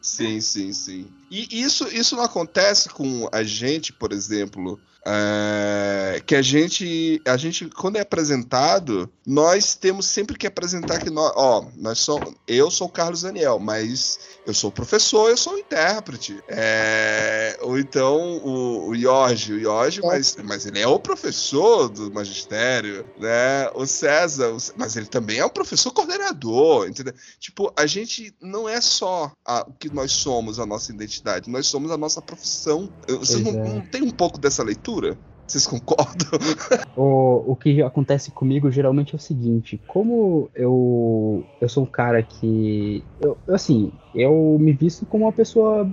[0.00, 1.06] sim, sim, sim.
[1.30, 7.36] E isso, isso não acontece com a gente, por exemplo, é, que a gente, a
[7.36, 12.70] gente, quando é apresentado, nós temos sempre que apresentar que nós, ó, nós somos, eu
[12.70, 16.42] sou o Carlos Daniel, mas eu sou professor, eu sou intérprete.
[16.48, 22.12] É, ou então o, o Jorge, o Jorge, mas, mas ele é o professor do
[22.12, 23.68] magistério, né?
[23.74, 27.14] O César, o, mas ele também é um professor coordenador, entendeu?
[27.38, 31.66] Tipo, a gente não é só a, o que nós somos, a nossa identidade, nós
[31.66, 32.90] somos a nossa profissão.
[33.08, 33.68] Vocês não, é.
[33.68, 34.93] não tem um pouco dessa leitura?
[34.94, 35.18] Cultura.
[35.46, 36.30] Vocês concordam?
[36.96, 42.22] o, o que acontece comigo geralmente é o seguinte: como eu, eu sou um cara
[42.22, 43.04] que.
[43.20, 45.90] Eu, assim, eu me visto como uma pessoa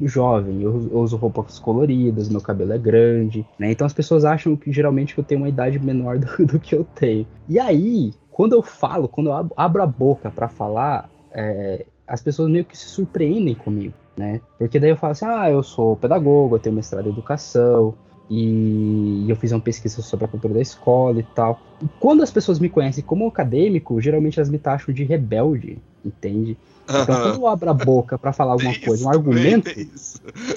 [0.00, 3.72] jovem, eu, eu uso roupas coloridas, meu cabelo é grande, né?
[3.72, 6.84] Então as pessoas acham que geralmente eu tenho uma idade menor do, do que eu
[6.94, 7.26] tenho.
[7.48, 12.48] E aí, quando eu falo, quando eu abro a boca para falar, é, as pessoas
[12.48, 14.40] meio que se surpreendem comigo, né?
[14.58, 17.94] Porque daí eu falo assim: ah, eu sou pedagogo, eu tenho mestrado em educação
[18.30, 21.60] E eu fiz uma pesquisa sobre a cultura da escola e tal.
[21.82, 26.56] E quando as pessoas me conhecem como acadêmico, geralmente elas me taxam de rebelde, entende?
[26.84, 29.70] Então, quando eu abro a boca para falar alguma coisa, um argumento,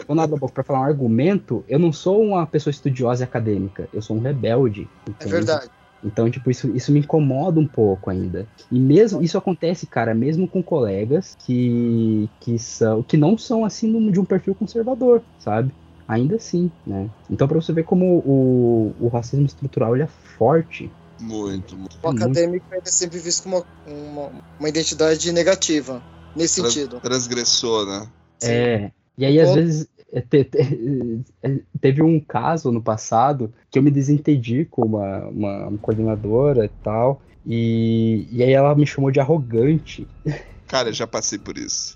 [0.05, 3.24] quando eu abro a boca para falar um argumento, eu não sou uma pessoa estudiosa
[3.24, 4.88] e acadêmica, eu sou um rebelde.
[5.05, 5.32] É entende?
[5.32, 5.70] verdade.
[6.03, 8.47] Então, tipo, isso, isso me incomoda um pouco ainda.
[8.72, 14.11] E mesmo isso acontece, cara, mesmo com colegas que, que são que não são assim
[14.11, 15.74] de um perfil conservador, sabe?
[16.08, 17.10] Ainda assim, né?
[17.30, 20.95] Então, pra você ver como o, o racismo estrutural ele é forte.
[21.20, 21.97] Muito, muito.
[22.03, 26.03] O acadêmico ele é sempre visto como uma, uma, uma identidade negativa,
[26.36, 26.99] nesse Trans- sentido.
[27.01, 28.12] Transgressor, né?
[28.43, 28.91] É.
[29.18, 29.56] E aí, às Bom.
[29.56, 30.58] vezes, é, te- te-
[31.41, 36.66] é, teve um caso no passado que eu me desentendi com uma, uma, uma coordenadora
[36.66, 37.22] e tal.
[37.45, 40.08] E, e aí ela me chamou de arrogante.
[40.68, 41.95] Cara, eu já passei por isso.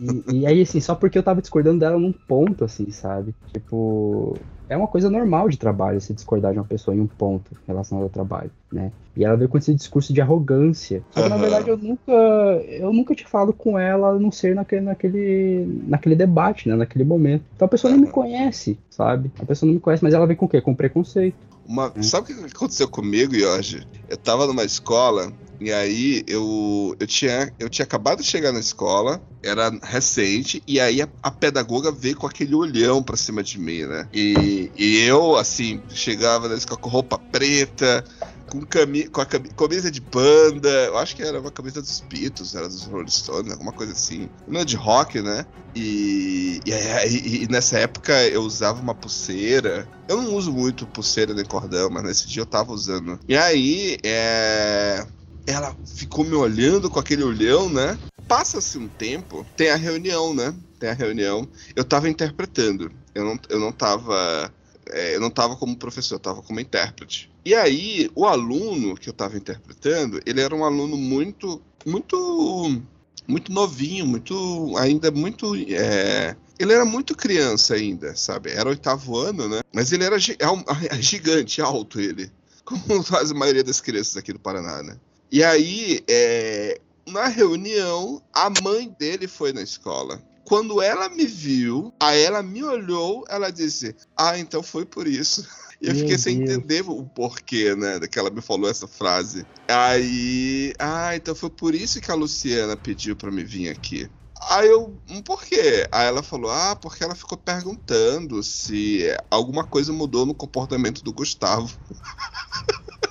[0.00, 3.34] E, e aí, assim, só porque eu tava discordando dela num ponto, assim, sabe?
[3.52, 4.38] Tipo,
[4.68, 8.04] é uma coisa normal de trabalho se discordar de uma pessoa em um ponto relacionado
[8.04, 8.92] ao trabalho, né?
[9.16, 11.02] E ela veio com esse discurso de arrogância.
[11.10, 11.42] Só que, na Aham.
[11.42, 16.14] verdade, eu nunca, eu nunca tinha falado com ela, a não ser naquele, naquele, naquele
[16.16, 16.76] debate, né?
[16.76, 17.44] Naquele momento.
[17.54, 19.30] Então a pessoa não me conhece, sabe?
[19.38, 20.60] A pessoa não me conhece, mas ela vem com o quê?
[20.60, 21.36] Com preconceito.
[21.70, 21.92] Uma...
[21.96, 22.02] Hum.
[22.02, 23.86] Sabe o que aconteceu comigo, Jorge?
[24.08, 28.58] Eu tava numa escola e aí eu, eu, tinha, eu tinha acabado de chegar na
[28.58, 33.58] escola, era recente, e aí a, a pedagoga veio com aquele olhão pra cima de
[33.60, 34.08] mim, né?
[34.12, 38.02] E, e eu, assim, chegava na escola com roupa preta,
[38.50, 42.00] com, cami com a cami- camisa de banda, eu acho que era uma camisa dos
[42.00, 44.30] Beatles, era dos Rolling Stones, alguma coisa assim.
[44.46, 45.46] Não de rock, né?
[45.74, 49.90] E, e, e nessa época eu usava uma pulseira.
[50.08, 53.18] Eu não uso muito pulseira nem cordão, mas nesse dia eu tava usando.
[53.28, 55.06] E aí, é,
[55.46, 57.98] ela ficou me olhando com aquele olhão, né?
[58.26, 60.54] Passa-se um tempo, tem a reunião, né?
[60.78, 61.50] Tem a reunião.
[61.74, 62.90] Eu tava interpretando.
[63.14, 64.52] Eu não, eu não tava.
[64.92, 67.30] É, eu não tava como professor, eu tava como intérprete.
[67.44, 71.60] E aí, o aluno que eu tava interpretando, ele era um aluno muito.
[71.86, 72.82] Muito
[73.26, 78.50] muito novinho, muito ainda muito é, ele era muito criança ainda, sabe?
[78.50, 79.60] Era oitavo ano, né?
[79.72, 80.18] Mas ele era é
[80.94, 82.30] é gigante, alto ele,
[82.64, 84.98] como faz a maioria das crianças aqui do Paraná, né?
[85.32, 86.78] E aí, é,
[87.08, 90.20] na reunião, a mãe dele foi na escola.
[90.50, 95.46] Quando ela me viu, aí ela me olhou, ela disse: Ah, então foi por isso.
[95.80, 96.50] E eu Meu fiquei sem Deus.
[96.50, 98.00] entender o porquê, né?
[98.00, 99.46] Que ela me falou essa frase.
[99.68, 100.74] Aí.
[100.76, 104.10] Ah, então foi por isso que a Luciana pediu pra me vir aqui.
[104.50, 105.00] Aí eu.
[105.08, 105.86] "Hum, Por quê?
[105.92, 111.12] Aí ela falou: Ah, porque ela ficou perguntando se alguma coisa mudou no comportamento do
[111.12, 111.70] Gustavo.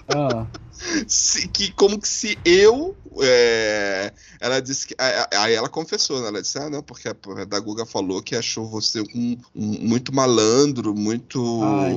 [0.10, 0.46] Ah,
[1.08, 2.96] Se- que, como que se eu.
[3.22, 4.96] é, ela disse que.
[5.34, 6.28] Aí ela confessou, né?
[6.28, 10.96] Ela disse: Ah, não, porque a pedagoga falou que achou você um, um- muito malandro,
[10.96, 11.62] muito.
[11.64, 11.96] ai,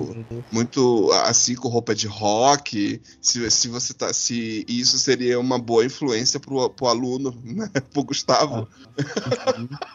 [0.51, 5.85] muito assim com roupa de rock, se, se você tá se isso seria uma boa
[5.85, 7.68] influência pro, pro aluno, né?
[7.93, 8.68] Pro Gustavo.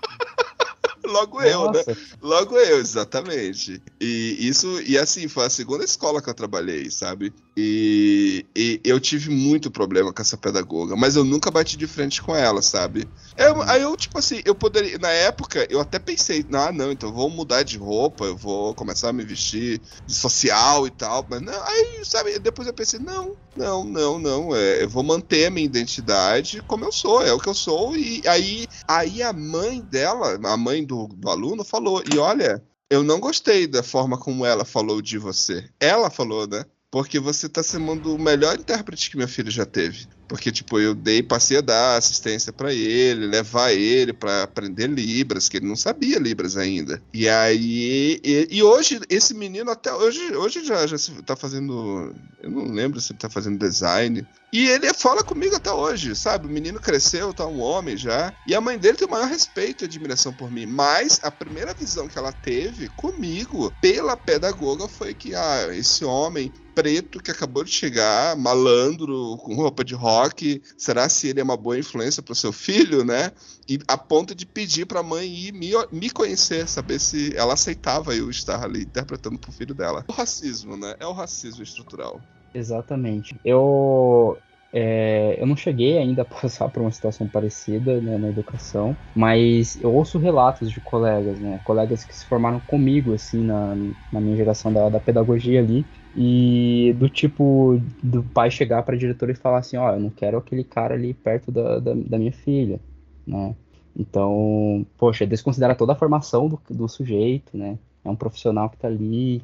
[1.05, 1.83] Logo eu, né?
[1.87, 3.81] Nossa, Logo eu, exatamente.
[3.99, 7.33] E isso, e assim, foi a segunda escola que eu trabalhei, sabe?
[7.59, 12.21] E, e eu tive muito problema com essa pedagoga, mas eu nunca bati de frente
[12.21, 13.09] com ela, sabe?
[13.35, 14.99] Eu- aí eu, tipo assim, eu poderia.
[14.99, 18.75] Na época, eu até pensei, ah, não, então eu vou mudar de roupa, eu vou
[18.75, 21.25] começar a me vestir de social e tal.
[21.27, 24.55] Mas não, aí, sabe, depois eu pensei, não, não, não, não.
[24.55, 27.97] É, eu vou manter a minha identidade como eu sou, é o que eu sou.
[27.97, 33.01] E aí, aí a mãe dela, a mãe do, do aluno, falou: e olha, eu
[33.03, 35.67] não gostei da forma como ela falou de você.
[35.79, 36.63] Ela falou, né?
[36.89, 40.07] Porque você tá sendo o melhor intérprete que meu filho já teve.
[40.27, 45.49] Porque, tipo, eu dei, passei a dar assistência pra ele, levar ele pra aprender Libras,
[45.49, 47.01] que ele não sabia Libras ainda.
[47.13, 48.19] E aí.
[48.23, 52.13] E, e hoje, esse menino até hoje, hoje já, já tá fazendo.
[52.41, 54.25] Eu não lembro se ele tá fazendo design.
[54.51, 56.47] E ele fala comigo até hoje, sabe?
[56.47, 58.33] O menino cresceu, tá um homem já.
[58.47, 60.65] E a mãe dele tem o maior respeito e admiração por mim.
[60.65, 66.51] Mas a primeira visão que ela teve comigo, pela pedagoga, foi que, ah, esse homem
[66.77, 71.57] preto que acabou de chegar, malandro, com roupa de rock, será se ele é uma
[71.57, 73.31] boa influência pro seu filho, né?
[73.67, 78.15] E a ponto de pedir pra mãe ir me, me conhecer, saber se ela aceitava
[78.15, 80.05] eu estar ali interpretando pro filho dela.
[80.07, 80.93] O racismo, né?
[80.99, 82.21] É o racismo estrutural.
[82.53, 83.35] Exatamente.
[83.43, 84.37] Eu,
[84.71, 89.81] é, eu não cheguei ainda a passar por uma situação parecida né, na educação, mas
[89.81, 91.59] eu ouço relatos de colegas, né?
[91.63, 93.75] Colegas que se formaram comigo, assim, na,
[94.13, 95.83] na minha geração da, da pedagogia ali,
[96.19, 100.09] e do tipo do pai chegar para a diretora e falar assim, ó, eu não
[100.09, 102.79] quero aquele cara ali perto da, da, da minha filha,
[103.25, 103.55] né?
[103.95, 107.77] Então, poxa, desconsidera toda a formação do, do sujeito, né?
[108.03, 109.43] É um profissional que tá ali,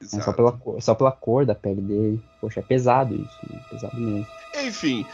[0.00, 0.24] É Exato.
[0.24, 2.20] só, pela, só pela cor da pele dele.
[2.40, 3.58] Poxa, é pesado isso, né?
[3.68, 4.26] pesado mesmo.
[4.66, 5.06] Enfim.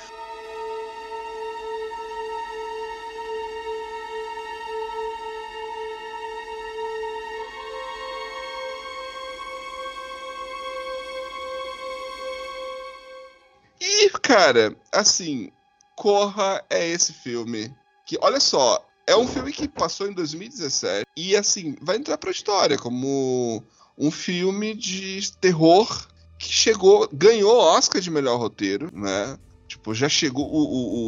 [14.34, 15.50] Cara, assim,
[15.96, 17.74] Corra é esse filme
[18.06, 22.30] que, olha só, é um filme que passou em 2017 e, assim, vai entrar pra
[22.30, 23.62] história como
[23.98, 26.06] um filme de terror
[26.38, 29.36] que chegou, ganhou Oscar de melhor roteiro, né?
[29.68, 30.58] Tipo, já chegou, o,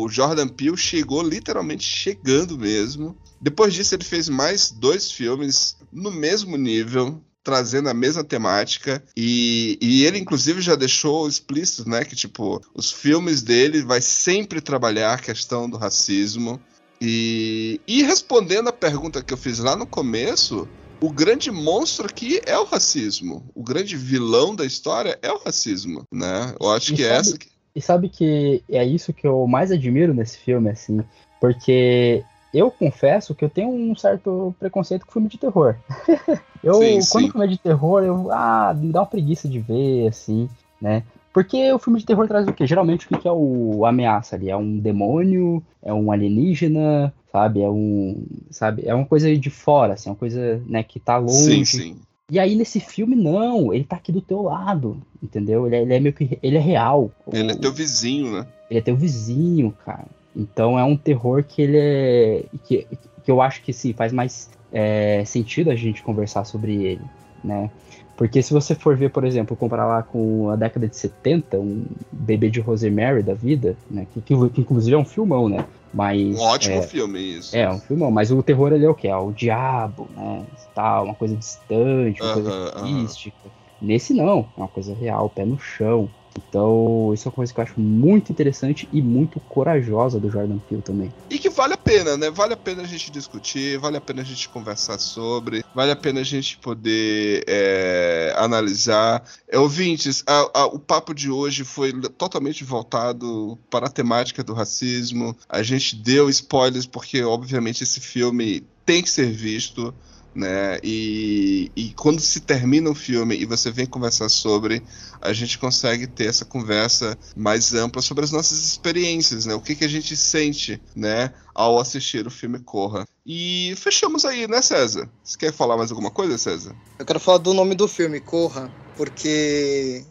[0.02, 3.16] o- o Jordan Peele chegou literalmente chegando mesmo.
[3.40, 9.02] Depois disso, ele fez mais dois filmes no mesmo nível, trazendo a mesma temática.
[9.16, 12.04] E, e ele, inclusive, já deixou explícito, né?
[12.04, 16.60] Que, tipo, os filmes dele vai sempre trabalhar a questão do racismo.
[17.00, 20.68] E, e respondendo a pergunta que eu fiz lá no começo,
[21.00, 23.44] o grande monstro aqui é o racismo.
[23.54, 26.54] O grande vilão da história é o racismo, né?
[26.60, 27.52] Eu acho E que é sabe- essa que...
[27.74, 31.00] E sabe que é isso que eu mais admiro nesse filme, assim,
[31.40, 32.22] porque
[32.52, 35.76] eu confesso que eu tenho um certo preconceito com filme de terror.
[36.62, 37.30] eu, Sim, quando sim.
[37.30, 40.48] filme é de terror, eu, ah, me dá uma preguiça de ver, assim,
[40.80, 41.02] né?
[41.32, 42.66] Porque o filme de terror traz o quê?
[42.66, 44.50] Geralmente o que é o ameaça ali?
[44.50, 47.62] É um demônio, é um alienígena, sabe?
[47.62, 48.82] É um, sabe?
[48.84, 51.64] É uma coisa de fora, assim, uma coisa, né, que tá Sim, longe.
[51.64, 51.96] sim.
[52.30, 55.66] E aí nesse filme não, ele tá aqui do teu lado, entendeu?
[55.66, 57.10] Ele é, ele é meio que ele é real.
[57.32, 58.46] Ele é teu vizinho, né?
[58.72, 60.06] ele é teu vizinho, cara.
[60.34, 62.44] Então é um terror que ele é.
[62.64, 62.86] que,
[63.24, 67.02] que eu acho que sim, faz mais é, sentido a gente conversar sobre ele,
[67.44, 67.70] né?
[68.16, 71.84] Porque se você for ver, por exemplo, comparar lá com a década de 70, um
[72.12, 74.06] bebê de Rosemary da vida, né?
[74.12, 75.64] Que, que, que inclusive é um filmão, né?
[75.92, 76.38] Mas.
[76.38, 77.56] Um ótimo é, filme, isso.
[77.56, 79.08] é, um filmão, mas o terror ali é o quê?
[79.08, 80.44] É o diabo, né?
[80.74, 83.02] Tal, uma coisa distante, uma coisa Aham, aham.
[83.02, 83.50] mística.
[83.80, 86.08] Nesse não, é uma coisa real, pé no chão.
[86.36, 90.58] Então, isso é uma coisa que eu acho muito interessante e muito corajosa do Jordan
[90.58, 91.12] Peele também.
[91.30, 92.30] E que vale a pena, né?
[92.30, 95.96] Vale a pena a gente discutir, vale a pena a gente conversar sobre, vale a
[95.96, 99.22] pena a gente poder é, analisar.
[99.48, 104.52] É, ouvintes, a- a- o papo de hoje foi totalmente voltado para a temática do
[104.54, 105.36] racismo.
[105.48, 109.94] A gente deu spoilers porque, obviamente, esse filme tem que ser visto.
[110.34, 110.78] Né?
[110.82, 114.82] E, e quando se termina o filme e você vem conversar sobre,
[115.20, 119.54] a gente consegue ter essa conversa mais ampla sobre as nossas experiências, né?
[119.54, 123.06] O que, que a gente sente, né, ao assistir o filme Corra.
[123.26, 125.08] E fechamos aí, né, César?
[125.22, 126.74] Você quer falar mais alguma coisa, César?
[126.98, 130.04] Eu quero falar do nome do filme, Corra, porque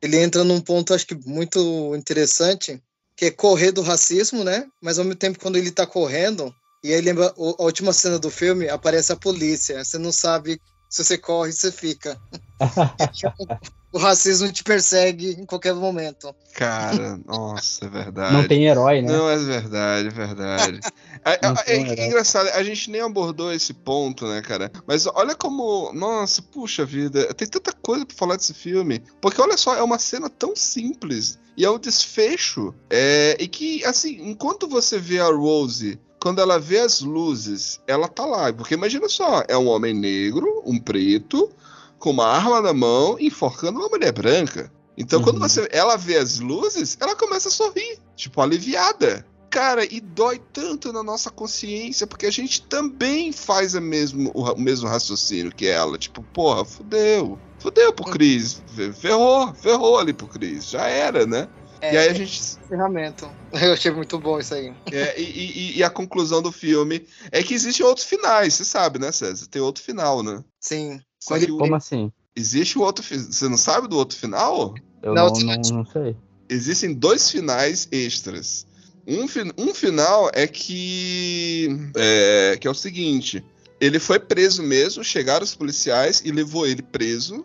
[0.00, 2.82] ele entra num ponto, acho que muito interessante,
[3.16, 4.66] que é correr do racismo, né?
[4.80, 8.18] Mas ao mesmo tempo, quando ele tá correndo, e aí lembra o- a última cena
[8.18, 9.84] do filme, aparece a polícia.
[9.84, 12.18] Você não sabe se você corre, você fica.
[13.92, 16.34] o racismo te persegue em qualquer momento.
[16.54, 18.32] Cara, nossa, é verdade.
[18.34, 19.08] Não tem herói, né?
[19.12, 20.80] Não, é verdade, é verdade.
[21.24, 21.38] É,
[21.70, 24.72] é- é engraçado, a gente nem abordou esse ponto, né, cara?
[24.88, 25.92] Mas olha como.
[25.92, 29.00] Nossa, puxa vida, tem tanta coisa pra falar desse filme.
[29.20, 32.74] Porque olha só, é uma cena tão simples e é um desfecho.
[32.90, 35.96] É, e que, assim, enquanto você vê a Rose.
[36.22, 38.52] Quando ela vê as luzes, ela tá lá.
[38.52, 41.50] Porque imagina só, é um homem negro, um preto,
[41.98, 44.72] com uma arma na mão, enforcando uma mulher branca.
[44.96, 45.48] Então, quando Uhum.
[45.48, 49.26] você, ela vê as luzes, ela começa a sorrir, tipo, aliviada.
[49.50, 54.88] Cara, e dói tanto na nossa consciência, porque a gente também faz mesmo, o, mesmo
[54.88, 55.98] raciocínio que ela.
[55.98, 57.38] Tipo, porra, fudeu.
[57.58, 58.62] Fudeu pro Cris.
[58.74, 60.70] Fe- Ferrou, ferrou ali pro Cris.
[60.70, 61.48] Já era, né?
[61.82, 62.40] É, e aí a gente.
[62.68, 63.28] ferramenta.
[63.60, 64.72] Eu achei muito bom isso aí.
[64.92, 68.98] é, e, e- e a conclusão do filme é que existem outros finais, você sabe,
[69.00, 69.46] né, César?
[69.48, 70.42] Tem outro final, né?
[70.60, 71.00] Sim.
[71.20, 72.12] Só Quando que o- Como assim?
[72.36, 73.04] existe um outro.
[73.04, 74.74] Você não sabe do outro final?
[75.02, 76.16] Eu Não, não, não, não sei.
[76.48, 78.64] existem dois finais extras.
[79.04, 83.44] Um, fi- um final é que é, que é o seguinte:
[83.80, 87.44] ele foi preso mesmo, chegaram os policiais e levou ele preso.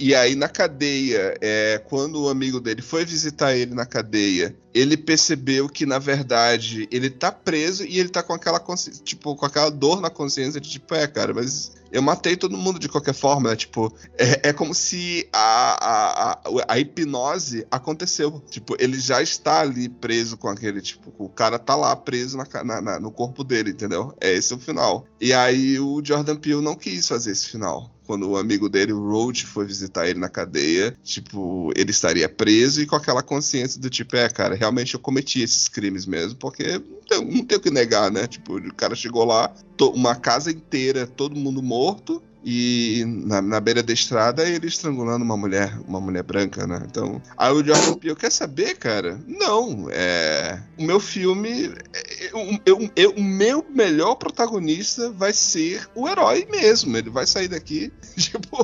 [0.00, 4.96] E aí na cadeia, é, quando o amigo dele foi visitar ele na cadeia, ele
[4.96, 8.60] percebeu que na verdade ele tá preso e ele tá com aquela
[9.04, 12.78] tipo com aquela dor na consciência de tipo é cara, mas eu matei todo mundo
[12.78, 13.56] de qualquer forma, né?
[13.56, 18.42] Tipo é, é como se a, a, a, a hipnose aconteceu.
[18.50, 22.46] Tipo, ele já está ali preso com aquele, tipo, o cara tá lá preso na,
[22.64, 24.12] na- na- no corpo dele, entendeu?
[24.20, 25.06] É esse o final.
[25.20, 27.90] E aí o Jordan Peele não quis fazer esse final.
[28.06, 32.80] Quando o amigo dele, o Roach, foi visitar ele na cadeia, tipo, ele estaria preso
[32.80, 36.78] e com aquela consciência do tipo, é, cara, realmente eu cometi esses crimes mesmo, porque
[36.78, 38.26] não tem, não tem o que negar, né?
[38.26, 43.82] Tipo, o cara chegou lá, uma casa inteira, todo mundo morto, e na, na beira
[43.82, 46.80] da estrada ele estrangulando uma mulher, uma mulher branca, né?
[46.88, 49.18] Então, aí o Jordan Peele quer saber, cara?
[49.26, 55.88] Não, é o meu filme, é, eu- eu- eu- o meu melhor protagonista vai ser
[55.92, 56.96] o herói mesmo.
[56.96, 58.56] Ele vai sair daqui, tipo,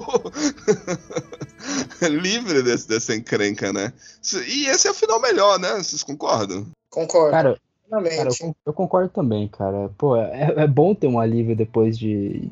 [2.09, 3.93] livre desse, dessa encrenca, né?
[4.47, 5.75] E esse é o final melhor, né?
[5.79, 6.69] Vocês concordam?
[6.89, 7.31] Concordo.
[7.33, 7.59] Cara,
[7.93, 8.09] Cara,
[8.41, 9.91] eu, eu concordo também, cara.
[9.99, 12.51] Pô, é, é bom ter um alívio depois de,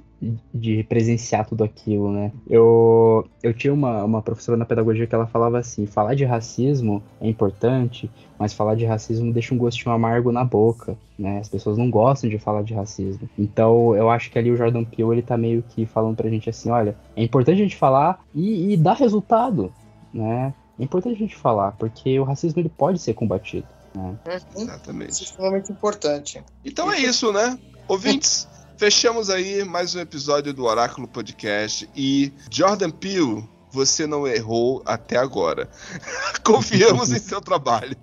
[0.52, 2.30] de presenciar tudo aquilo, né?
[2.46, 7.02] Eu, eu tinha uma, uma professora na pedagogia que ela falava assim: falar de racismo
[7.22, 11.38] é importante, mas falar de racismo deixa um gostinho amargo na boca, né?
[11.38, 13.26] As pessoas não gostam de falar de racismo.
[13.38, 16.50] Então, eu acho que ali o Jordan Peele ele tá meio que falando pra gente
[16.50, 19.72] assim: olha, é importante a gente falar e, e dar resultado,
[20.12, 20.52] né?
[20.78, 23.66] É importante a gente falar, porque o racismo ele pode ser combatido.
[23.94, 24.10] Uhum.
[24.10, 24.18] Uhum.
[24.56, 25.10] Exatamente.
[25.10, 26.44] Isso é extremamente importante.
[26.64, 27.58] Então é isso, é né?
[27.88, 34.82] Ouvintes, fechamos aí mais um episódio do Oráculo Podcast e Jordan Peele você não errou
[34.84, 35.68] até agora.
[36.44, 37.96] Confiamos em seu trabalho.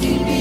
[0.00, 0.40] Keep